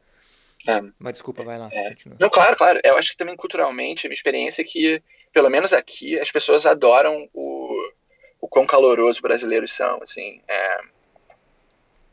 [0.68, 0.82] É.
[0.98, 1.70] Mas desculpa, vai lá.
[1.72, 1.96] É.
[2.20, 2.80] Não, claro, claro.
[2.84, 6.66] Eu acho que também culturalmente, a minha experiência é que, pelo menos aqui, as pessoas
[6.66, 7.92] adoram o,
[8.42, 10.42] o quão calorosos brasileiros são, assim.
[10.48, 10.80] É,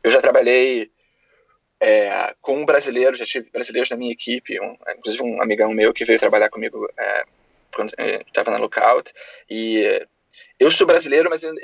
[0.04, 0.90] eu já trabalhei
[1.80, 5.92] é, com um brasileiro, já tive brasileiros na minha equipe, um, inclusive um amigão meu
[5.92, 7.24] que veio trabalhar comigo é,
[7.74, 7.92] quando
[8.26, 9.12] estava na Lookout,
[9.50, 10.06] e
[10.58, 11.54] eu sou brasileiro, mas eu,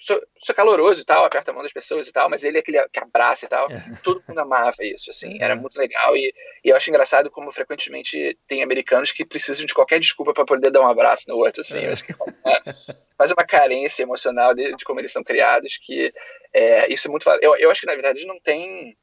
[0.00, 2.60] sou, sou, caloroso e tal, aperto a mão das pessoas e tal, mas ele é
[2.60, 3.70] aquele que abraça e tal.
[3.70, 3.82] É.
[4.02, 5.60] Todo mundo amava isso, assim, era uhum.
[5.60, 6.16] muito legal.
[6.16, 10.44] E, e, eu acho engraçado como frequentemente tem americanos que precisam de qualquer desculpa para
[10.44, 11.78] poder dar um abraço no outro, assim.
[11.78, 11.96] É.
[11.96, 12.74] Que é,
[13.16, 16.12] faz uma carência emocional de, de, como eles são criados, que
[16.52, 17.28] é, isso é muito.
[17.42, 18.96] Eu, eu acho que na verdade não tem.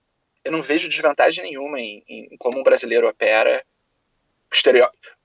[0.43, 3.63] Eu não vejo desvantagem nenhuma em, em como um brasileiro opera,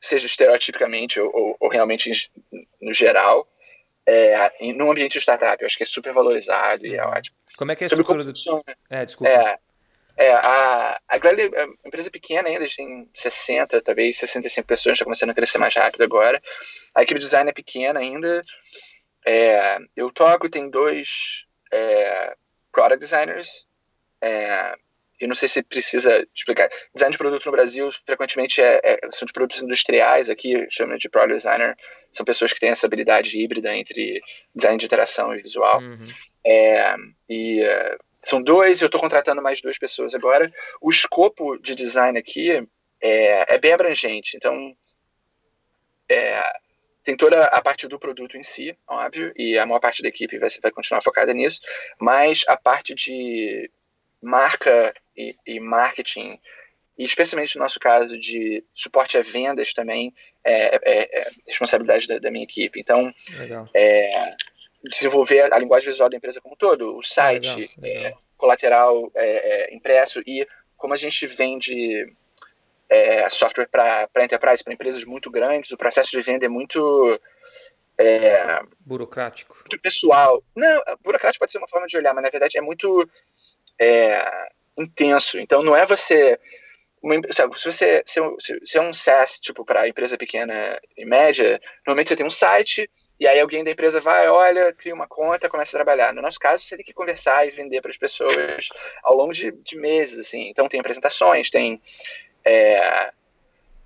[0.01, 2.31] seja estereotipicamente ou, ou, ou realmente
[2.81, 3.47] no geral
[4.07, 5.61] é, num ambiente de startup.
[5.61, 7.37] Eu acho que é super valorizado e é ótimo.
[7.57, 8.33] Como é que é a estrutura do...
[8.91, 9.31] É, desculpa.
[9.31, 9.59] É,
[10.17, 14.67] é, a, a Gladly é uma empresa pequena ainda, a gente tem 60, talvez 65
[14.67, 16.41] pessoas, está começando a crescer mais rápido agora.
[16.95, 18.43] A equipe de design é pequena ainda.
[19.27, 22.37] É, eu toco, tem dois é,
[22.71, 23.67] product designers,
[24.21, 24.77] é,
[25.21, 26.69] eu não sei se precisa explicar.
[26.95, 31.09] Design de produto no Brasil, frequentemente, é, é, são de produtos industriais, aqui chama de
[31.09, 31.77] product designer,
[32.13, 34.21] são pessoas que têm essa habilidade híbrida entre
[34.55, 35.81] design de interação e visual.
[35.81, 36.09] Uhum.
[36.45, 36.95] É,
[37.29, 40.53] e uh, são dois, eu estou contratando mais duas pessoas agora.
[40.81, 42.51] O escopo de design aqui
[43.01, 44.75] é, é bem abrangente, então
[46.09, 46.41] é,
[47.05, 50.39] tem toda a parte do produto em si, óbvio, e a maior parte da equipe
[50.39, 51.61] vai, vai continuar focada nisso,
[52.01, 53.71] mas a parte de
[54.23, 56.39] marca e, e marketing,
[56.97, 62.19] e especialmente no nosso caso de suporte a vendas também, é, é, é responsabilidade da,
[62.19, 62.81] da, minha equipe.
[62.81, 63.13] Então,
[63.75, 64.35] é,
[64.91, 68.05] desenvolver a linguagem visual da empresa como um todo, o site, legal, legal.
[68.05, 69.27] É, colateral é,
[69.71, 72.13] é, impresso e como a gente vende
[73.31, 77.19] software para enterprise, para empresas muito grandes, o processo de venda é muito
[78.81, 79.57] burocrático.
[79.57, 80.43] Muito pessoal.
[80.55, 83.09] Não, burocrático pode ser uma forma de olhar, mas na verdade é muito
[83.81, 85.39] é, intenso.
[85.39, 86.39] Então não é você.
[87.03, 88.21] Uma, sabe, se você se,
[88.65, 92.89] se é um SaaS, tipo, para empresa pequena e média, normalmente você tem um site,
[93.19, 96.13] e aí alguém da empresa vai, olha, cria uma conta, começa a trabalhar.
[96.13, 98.69] No nosso caso, você tem que conversar e vender para as pessoas
[99.03, 100.49] ao longo de, de, meses, assim.
[100.49, 101.83] Então tem apresentações, tem.
[102.45, 103.11] É,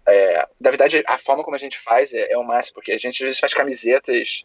[0.08, 2.98] é, na verdade, a forma como a gente faz é, é o máximo, porque a
[2.98, 4.44] gente às vezes faz camisetas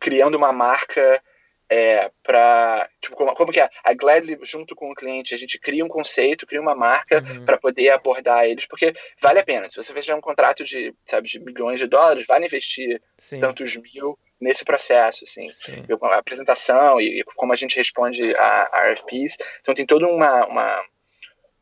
[0.00, 1.22] criando uma marca
[1.70, 3.68] é, para tipo como, como, que é?
[3.84, 7.44] A Gladly junto com o cliente a gente cria um conceito cria uma marca uhum.
[7.44, 9.68] para poder abordar eles porque vale a pena.
[9.68, 13.40] Se você fizer um contrato de sabe de milhões de dólares vale investir Sim.
[13.40, 15.50] tantos mil nesse processo assim.
[15.88, 20.06] Eu, a apresentação e, e, como a gente responde a, a RFPs então tem toda
[20.06, 20.84] uma, uma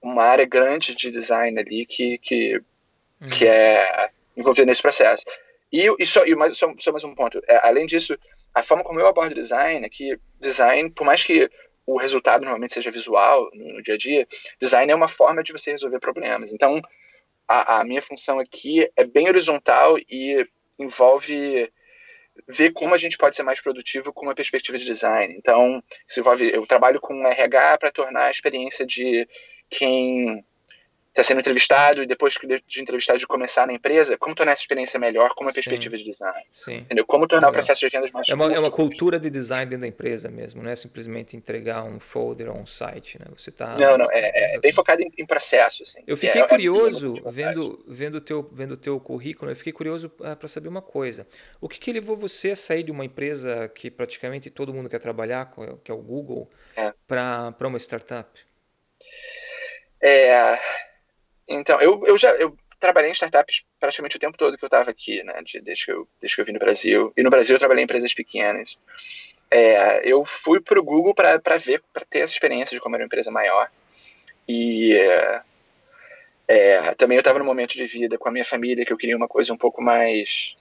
[0.00, 2.62] uma área grande de design ali que que,
[3.20, 3.28] uhum.
[3.28, 5.24] que é envolvida nesse processo.
[5.72, 7.42] E, e só, e mais, só, só mais um ponto.
[7.48, 8.16] É, além disso
[8.56, 11.48] a forma como eu abordo design é que design, por mais que
[11.86, 14.26] o resultado normalmente seja visual no, dia a dia,
[14.58, 16.50] design é uma forma de você resolver problemas.
[16.50, 16.80] Então,
[17.46, 21.70] a, a minha função aqui é bem horizontal e envolve
[22.48, 25.34] ver como a gente pode ser mais produtivo com uma perspectiva de design.
[25.36, 29.28] Então, isso envolve, eu trabalho com RH para tornar a experiência de
[29.68, 30.42] quem
[31.16, 32.34] está sendo entrevistado e depois
[32.66, 35.62] de entrevistado de começar na empresa, como tornar essa experiência melhor com uma Sim.
[35.62, 36.46] perspectiva de design.
[36.52, 36.76] Sim.
[36.78, 37.06] Entendeu?
[37.06, 37.62] Como tornar Legal.
[37.62, 40.30] o processo de vendas mais é uma, é uma cultura de design dentro da empresa
[40.30, 43.26] mesmo, não é simplesmente entregar um folder ou um site, né?
[43.34, 46.00] Você tá Não, não, é, é bem focado em, em processo, assim.
[46.06, 50.48] Eu fiquei é, curioso vendo vendo teu vendo teu currículo, eu fiquei curioso ah, para
[50.48, 51.26] saber uma coisa.
[51.60, 55.00] O que que levou você a sair de uma empresa que praticamente todo mundo quer
[55.00, 55.50] trabalhar,
[55.82, 56.92] que é o Google, é.
[57.06, 58.28] para para uma startup?
[60.02, 60.58] É,
[61.48, 64.90] então, eu, eu já eu trabalhei em startups praticamente o tempo todo que eu estava
[64.90, 65.40] aqui, né?
[65.44, 67.12] De, desde, que eu, desde que eu vim no Brasil.
[67.16, 68.76] E no Brasil eu trabalhei em empresas pequenas.
[69.50, 73.02] É, eu fui para o Google para ver, para ter essa experiência de como era
[73.02, 73.70] uma empresa maior.
[74.48, 75.42] E é,
[76.48, 79.16] é, também eu estava num momento de vida com a minha família que eu queria
[79.16, 80.54] uma coisa um pouco mais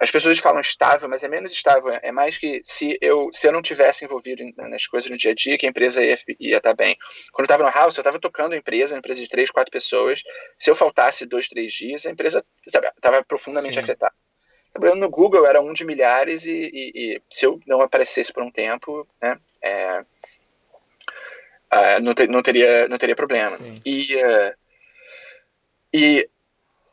[0.00, 1.98] as pessoas falam estável, mas é menos estável.
[2.02, 5.34] É mais que se eu, se eu não tivesse envolvido nas coisas no dia a
[5.34, 6.96] dia, que a empresa ia, ia estar bem.
[7.32, 9.70] Quando eu estava no House, eu estava tocando a empresa, uma empresa de três, quatro
[9.70, 10.20] pessoas.
[10.58, 13.80] Se eu faltasse dois, três dias, a empresa estava profundamente Sim.
[13.80, 14.14] afetada.
[14.72, 18.42] Trabalhando no Google, era um de milhares e, e, e, se eu não aparecesse por
[18.42, 23.54] um tempo, né, é, uh, não, ter, não, teria, não teria problema.
[23.56, 23.82] Sim.
[23.84, 24.54] E, uh,
[25.92, 26.28] e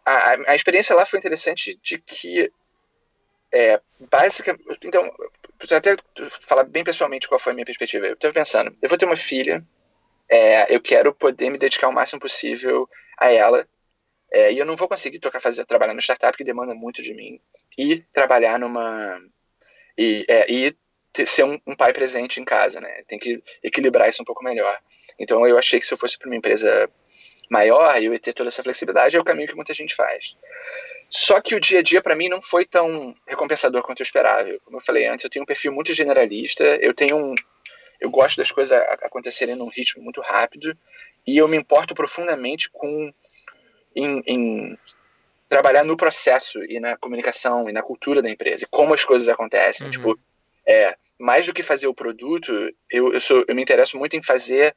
[0.05, 2.51] a, a experiência lá foi interessante de que
[3.51, 3.81] é,
[4.12, 5.12] básica, então,
[5.71, 5.95] até
[6.47, 8.05] falar bem pessoalmente qual foi a minha perspectiva.
[8.05, 9.63] Eu estava pensando, eu vou ter uma filha,
[10.29, 13.67] é, eu quero poder me dedicar o máximo possível a ela,
[14.31, 17.13] é, e eu não vou conseguir tocar fazer trabalhar no startup que demanda muito de
[17.13, 17.39] mim
[17.77, 19.19] e trabalhar numa
[19.97, 20.75] e, é, e
[21.12, 23.03] ter, ser um, um, pai presente em casa, né?
[23.07, 24.79] Tem que equilibrar isso um pouco melhor.
[25.17, 26.89] Então eu achei que se eu fosse para uma empresa
[27.49, 30.35] maior, eu ia ter toda essa flexibilidade, é o caminho que muita gente faz.
[31.10, 34.48] Só que o dia a dia para mim não foi tão recompensador quanto eu esperava.
[34.63, 37.36] Como eu falei antes, eu tenho um perfil muito generalista, eu tenho um
[38.00, 40.78] eu gosto das coisas acontecerem num ritmo muito rápido
[41.28, 43.13] e eu me importo profundamente com
[43.93, 44.78] em, em
[45.50, 49.28] trabalhar no processo e na comunicação e na cultura da empresa e como as coisas
[49.28, 49.88] acontecem.
[49.88, 49.91] Uhum.
[49.91, 50.19] Tipo,
[50.65, 52.52] é, mais do que fazer o produto,
[52.89, 54.76] eu, eu, sou, eu me interesso muito em fazer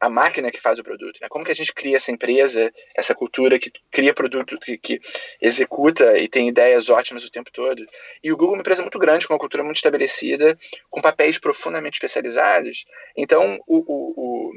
[0.00, 1.18] a máquina que faz o produto.
[1.20, 1.28] Né?
[1.28, 5.00] Como que a gente cria essa empresa, essa cultura que cria produto, que, que,
[5.40, 7.86] executa e tem ideias ótimas o tempo todo.
[8.24, 10.58] E o Google é uma empresa muito grande, com uma cultura muito estabelecida,
[10.88, 12.86] com papéis profundamente especializados.
[13.14, 14.52] Então, o, o, o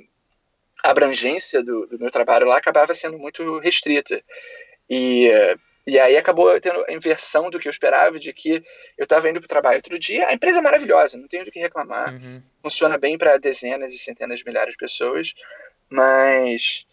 [0.84, 4.21] a abrangência do, do, meu trabalho lá acabava sendo muito restrita.
[4.89, 5.29] E
[5.86, 8.63] e aí acabou tendo a inversão do que eu esperava, de que
[8.98, 10.28] eu estava indo para o trabalho outro dia.
[10.28, 12.13] A empresa é maravilhosa, não tenho do que reclamar.
[12.13, 12.41] Uhum.
[12.62, 15.34] Funciona bem para dezenas e centenas de milhares de pessoas,
[15.89, 16.86] mas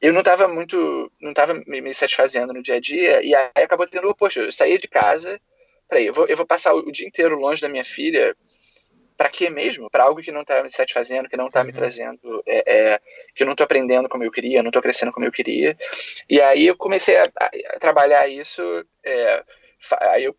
[0.00, 3.24] eu não estava muito, não estava me, me, satisfazendo no dia a dia.
[3.24, 5.40] E aí acabou tendo, poxa, eu saí de casa,
[5.88, 8.36] peraí, eu vou, eu vou passar o dia inteiro longe da minha filha
[9.22, 9.88] para quê mesmo?
[9.88, 11.66] Para algo que não está me satisfazendo, que não está uhum.
[11.66, 13.00] me trazendo, é, é,
[13.36, 15.78] que eu não estou aprendendo como eu queria, não estou crescendo como eu queria.
[16.28, 18.60] E aí eu comecei a, a trabalhar isso,
[19.04, 19.44] é,
[20.10, 20.34] aí eu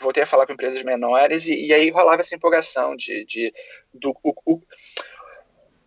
[0.00, 3.52] voltei a falar com empresas menores e, e aí rolava essa empolgação de, de
[3.92, 4.62] do, o, o,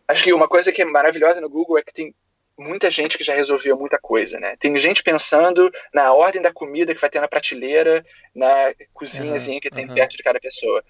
[0.10, 2.14] acho que uma coisa que é maravilhosa no Google é que tem
[2.60, 4.58] muita gente que já resolveu muita coisa, né?
[4.60, 9.62] Tem gente pensando na ordem da comida que vai ter na prateleira, na cozinhazinha uhum,
[9.62, 9.96] que tem uhum.
[9.96, 10.84] perto de cada pessoa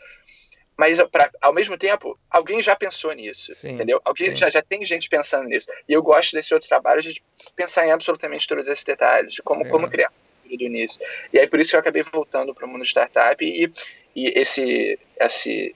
[0.77, 4.01] mas pra, ao mesmo tempo, alguém já pensou nisso, sim, entendeu?
[4.03, 5.67] Alguém já, já tem gente pensando nisso.
[5.88, 7.21] E eu gosto desse outro trabalho de
[7.55, 9.69] pensar em absolutamente todos esses detalhes, de como, é.
[9.69, 10.12] como criar
[10.45, 10.99] do início.
[11.31, 13.71] E aí por isso que eu acabei voltando para o mundo startup e,
[14.15, 15.75] e esse, esse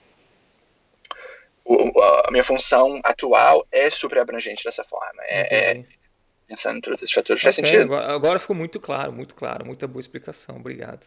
[1.63, 1.91] o,
[2.27, 5.23] a minha função atual é super abrangente dessa forma.
[5.23, 5.83] É, é
[6.47, 7.41] pensando em todos esses fatores.
[7.41, 7.83] Faz sentido?
[7.83, 9.65] Agora, agora ficou muito claro, muito claro.
[9.65, 10.57] Muita boa explicação.
[10.57, 11.05] Obrigado.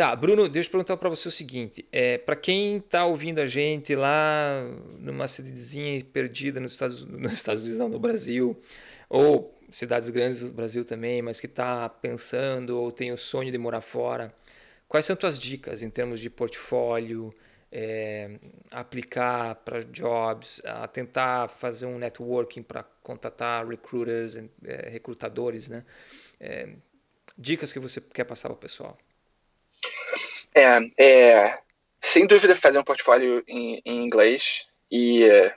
[0.00, 3.46] Tá, Bruno, deixa eu perguntar para você o seguinte: é, para quem está ouvindo a
[3.46, 4.64] gente lá
[4.98, 8.58] numa cidadezinha perdida nos Estados, nos Estados Unidos, não, no Brasil,
[9.10, 13.58] ou cidades grandes do Brasil também, mas que está pensando ou tem o sonho de
[13.58, 14.34] morar fora,
[14.88, 17.30] quais são tuas dicas em termos de portfólio,
[17.70, 18.38] é,
[18.70, 25.84] aplicar para jobs, a tentar fazer um networking para contatar recruiters, é, recrutadores, né?
[26.40, 26.70] É,
[27.36, 28.96] dicas que você quer passar para o pessoal.
[30.54, 31.58] É, é,
[32.02, 35.54] sem dúvida fazer um portfólio em, em inglês e é,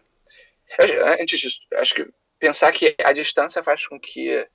[1.21, 2.07] antes disso, acho que
[2.39, 4.45] pensar que a distância faz com que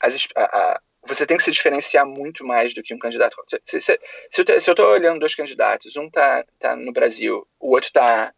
[0.00, 3.36] as, a, a, você tem que se diferenciar muito mais do que um candidato.
[3.66, 3.98] Se, se,
[4.30, 8.32] se eu estou olhando dois candidatos, um está tá no Brasil, o outro está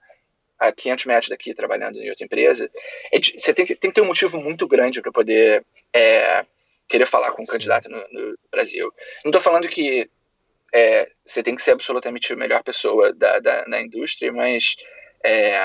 [0.58, 2.70] a 500 metros daqui trabalhando em outra empresa,
[3.12, 6.46] é, você tem que, tem que ter um motivo muito grande para poder é,
[6.88, 8.92] querer falar com um candidato no, no Brasil.
[9.24, 10.08] Não estou falando que
[10.74, 14.74] é, você tem que ser absolutamente a melhor pessoa da, da na indústria, mas
[15.24, 15.56] é,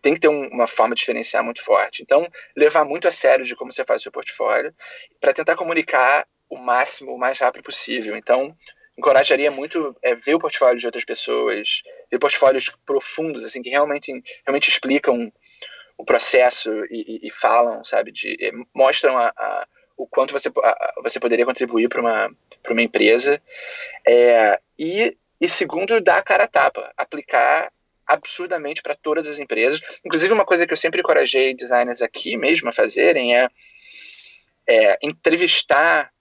[0.00, 2.00] tem que ter um, uma forma de diferenciar muito forte.
[2.00, 4.72] Então, levar muito a sério de como você faz o seu portfólio,
[5.20, 8.16] para tentar comunicar o máximo, o mais rápido possível.
[8.16, 8.56] Então,
[8.96, 14.12] encorajaria muito é, ver o portfólio de outras pessoas, ver portfólios profundos, assim, que realmente,
[14.46, 15.32] realmente explicam
[15.98, 18.36] o processo e, e, e falam, sabe, de,
[18.72, 22.30] mostram a, a, o quanto você, a, você poderia contribuir para uma
[22.66, 23.40] para uma empresa.
[24.06, 27.72] É, e, e segundo, dar a cara a tapa, aplicar
[28.06, 29.80] absurdamente para todas as empresas.
[30.04, 33.48] Inclusive, uma coisa que eu sempre encorajei designers aqui mesmo a fazerem é,
[34.68, 36.12] é entrevistar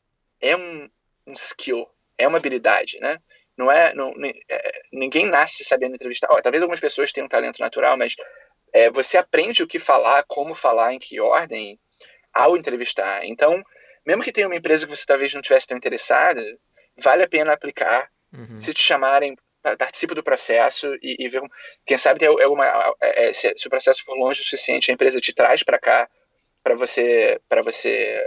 [0.41, 0.89] é um,
[1.27, 3.17] um, skill, é uma habilidade, né?
[3.57, 4.13] Não é, não,
[4.49, 6.27] é, ninguém nasce sabendo entrevistar.
[6.29, 8.13] Oh, talvez algumas pessoas tenham um talento natural, mas
[8.73, 11.79] é, você aprende o que falar, como falar, em que ordem
[12.33, 13.25] ao entrevistar.
[13.25, 13.63] Então,
[14.05, 16.41] mesmo que tenha uma empresa que você talvez não tivesse tão interessada,
[16.97, 18.09] vale a pena aplicar.
[18.33, 18.59] Uhum.
[18.59, 19.35] Se te chamarem,
[19.77, 21.41] participe do processo e, e ver,
[21.85, 22.65] quem sabe tem alguma,
[23.01, 25.79] é, é, se, se, o processo for longe o suficiente, a empresa te traz para
[25.79, 26.07] cá
[26.61, 28.21] para você, para você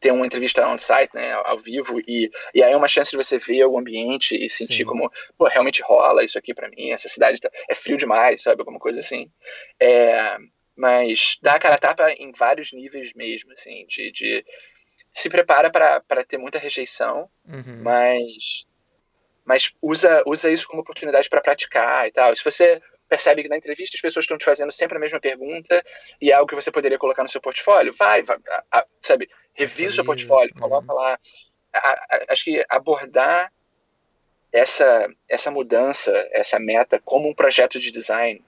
[0.00, 3.38] ter uma entrevista on-site, né, ao vivo, e, e aí é uma chance de você
[3.38, 4.84] ver o ambiente e sentir Sim.
[4.84, 8.60] como, pô, realmente rola isso aqui para mim, essa cidade tá, é frio demais, sabe,
[8.60, 9.30] alguma coisa assim.
[9.80, 10.36] É,
[10.76, 14.44] mas dá a cara a tapa em vários níveis mesmo, assim, de, de
[15.14, 17.82] se prepara para ter muita rejeição, uhum.
[17.82, 18.64] mas
[19.44, 22.34] mas usa usa isso como oportunidade para praticar e tal.
[22.36, 25.84] Se você percebe que na entrevista as pessoas estão te fazendo sempre a mesma pergunta
[26.20, 29.28] e é algo que você poderia colocar no seu portfólio, vai, vai a, a, sabe,
[29.52, 30.62] revisa o seu portfólio, uhum.
[30.62, 31.18] coloca lá.
[31.74, 33.52] A, acho que abordar
[34.52, 38.42] essa, essa mudança, essa meta como um projeto de design,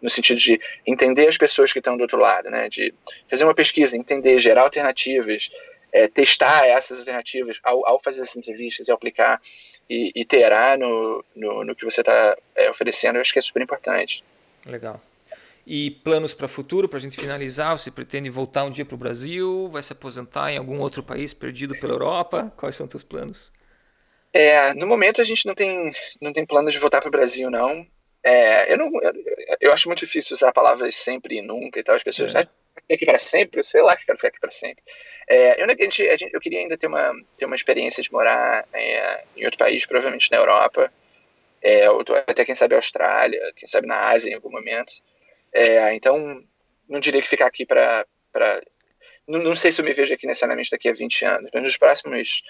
[0.00, 2.68] no, sentido de entender as pessoas que estão do outro lado, né?
[2.68, 2.94] de
[3.28, 5.50] fazer uma pesquisa, entender, gerar alternativas,
[5.92, 9.40] é, testar essas alternativas ao, ao, fazer as entrevistas e aplicar
[9.88, 13.62] e iterar no, no, no que você está é, oferecendo, eu acho que é super
[13.62, 14.22] importante.
[14.64, 15.00] Legal.
[15.66, 17.78] E planos para o futuro, para a gente finalizar?
[17.78, 19.68] Você pretende voltar um dia para o Brasil?
[19.68, 22.52] Vai se aposentar em algum outro país perdido pela Europa?
[22.56, 23.52] Quais são os seus planos?
[24.32, 27.50] É, no momento a gente não tem, não tem plano de voltar para o Brasil,
[27.50, 27.86] não.
[28.22, 29.12] É, eu não eu,
[29.60, 31.96] eu, acho muito difícil usar palavras sempre e nunca e tal.
[31.96, 32.48] As pessoas, é.
[32.90, 33.60] Aqui para sempre?
[33.60, 34.82] Eu sei lá que quero ficar aqui para sempre.
[35.28, 38.12] É, eu, a gente, a gente, eu queria ainda ter uma, ter uma experiência de
[38.12, 40.92] morar é, em outro país, provavelmente na Europa.
[41.62, 41.84] É,
[42.26, 44.92] até, quem sabe, Austrália, quem sabe na Ásia em algum momento.
[45.52, 46.42] É, então,
[46.88, 48.06] não diria que ficar aqui para.
[49.26, 51.76] Não, não sei se eu me vejo aqui necessariamente daqui a 20 anos, mas nos
[51.76, 52.42] próximos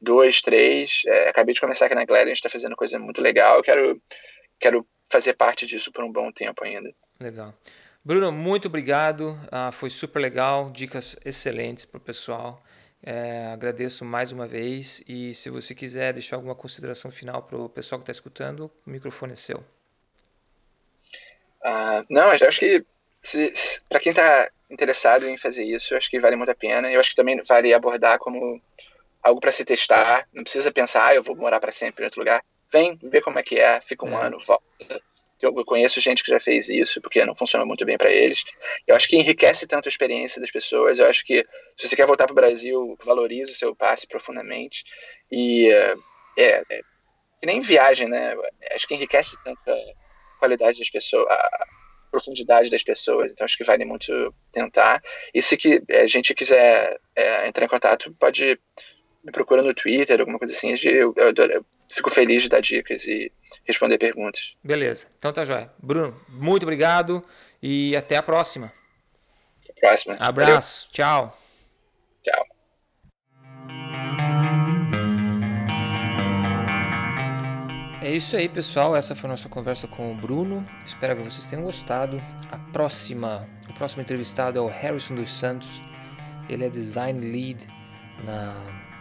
[0.00, 1.02] dois, três.
[1.06, 3.56] É, acabei de começar aqui na Glad, a gente está fazendo coisa muito legal.
[3.56, 4.02] Eu quero,
[4.60, 6.92] quero fazer parte disso por um bom tempo ainda.
[7.20, 7.54] Legal.
[8.04, 9.40] Bruno, muito obrigado.
[9.50, 12.62] Ah, foi super legal, dicas excelentes para o pessoal.
[13.02, 17.66] É, agradeço mais uma vez e se você quiser deixar alguma consideração final para o
[17.66, 19.64] pessoal que está escutando, o microfone é seu.
[21.62, 22.84] Ah, não, eu acho que
[23.88, 26.92] para quem está interessado em fazer isso, eu acho que vale muito a pena.
[26.92, 28.60] Eu acho que também vale abordar como
[29.22, 30.28] algo para se testar.
[30.30, 32.44] Não precisa pensar, ah, eu vou morar para sempre em outro lugar.
[32.70, 34.26] Vem, vê como é que é, fica um é.
[34.26, 35.00] ano, volta.
[35.40, 38.42] Eu conheço gente que já fez isso, porque não funciona muito bem para eles.
[38.86, 40.98] Eu acho que enriquece tanto a experiência das pessoas.
[40.98, 41.44] Eu acho que
[41.78, 44.84] se você quer voltar para o Brasil, valorize o seu passe profundamente.
[45.30, 45.94] E é,
[46.38, 46.80] é, é
[47.40, 48.34] que nem viagem, né?
[48.72, 51.66] Acho que enriquece tanto a qualidade das pessoas, a
[52.10, 53.30] profundidade das pessoas.
[53.30, 55.02] Então acho que vale muito tentar.
[55.32, 58.58] E se que, a gente quiser é, entrar em contato, pode
[59.22, 60.76] me procura no Twitter, alguma coisa assim.
[60.82, 63.30] Eu, eu, eu, fico feliz de dar dicas e
[63.64, 64.54] responder perguntas.
[64.62, 65.70] Beleza, então tá jóia.
[65.78, 67.24] Bruno, muito obrigado
[67.62, 68.72] e até a próxima.
[69.62, 70.16] Até a próxima.
[70.18, 71.30] Abraço, Valeu.
[71.30, 71.38] tchau.
[72.22, 72.54] Tchau.
[78.04, 78.94] É isso aí, pessoal.
[78.94, 80.68] Essa foi a nossa conversa com o Bruno.
[80.86, 82.20] Espero que vocês tenham gostado.
[82.50, 85.80] A próxima, o próximo entrevistado é o Harrison dos Santos.
[86.46, 87.66] Ele é design lead
[88.22, 88.54] na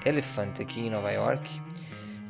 [0.06, 1.62] Elephant aqui em Nova York.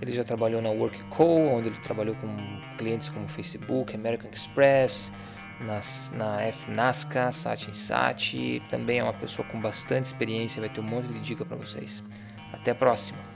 [0.01, 2.35] Ele já trabalhou na WorkCo, onde ele trabalhou com
[2.77, 5.13] clientes como Facebook, American Express,
[5.61, 8.61] nas, na FNASCA, Satin Sat.
[8.69, 12.03] Também é uma pessoa com bastante experiência, vai ter um monte de dica para vocês.
[12.51, 13.32] Até a próxima!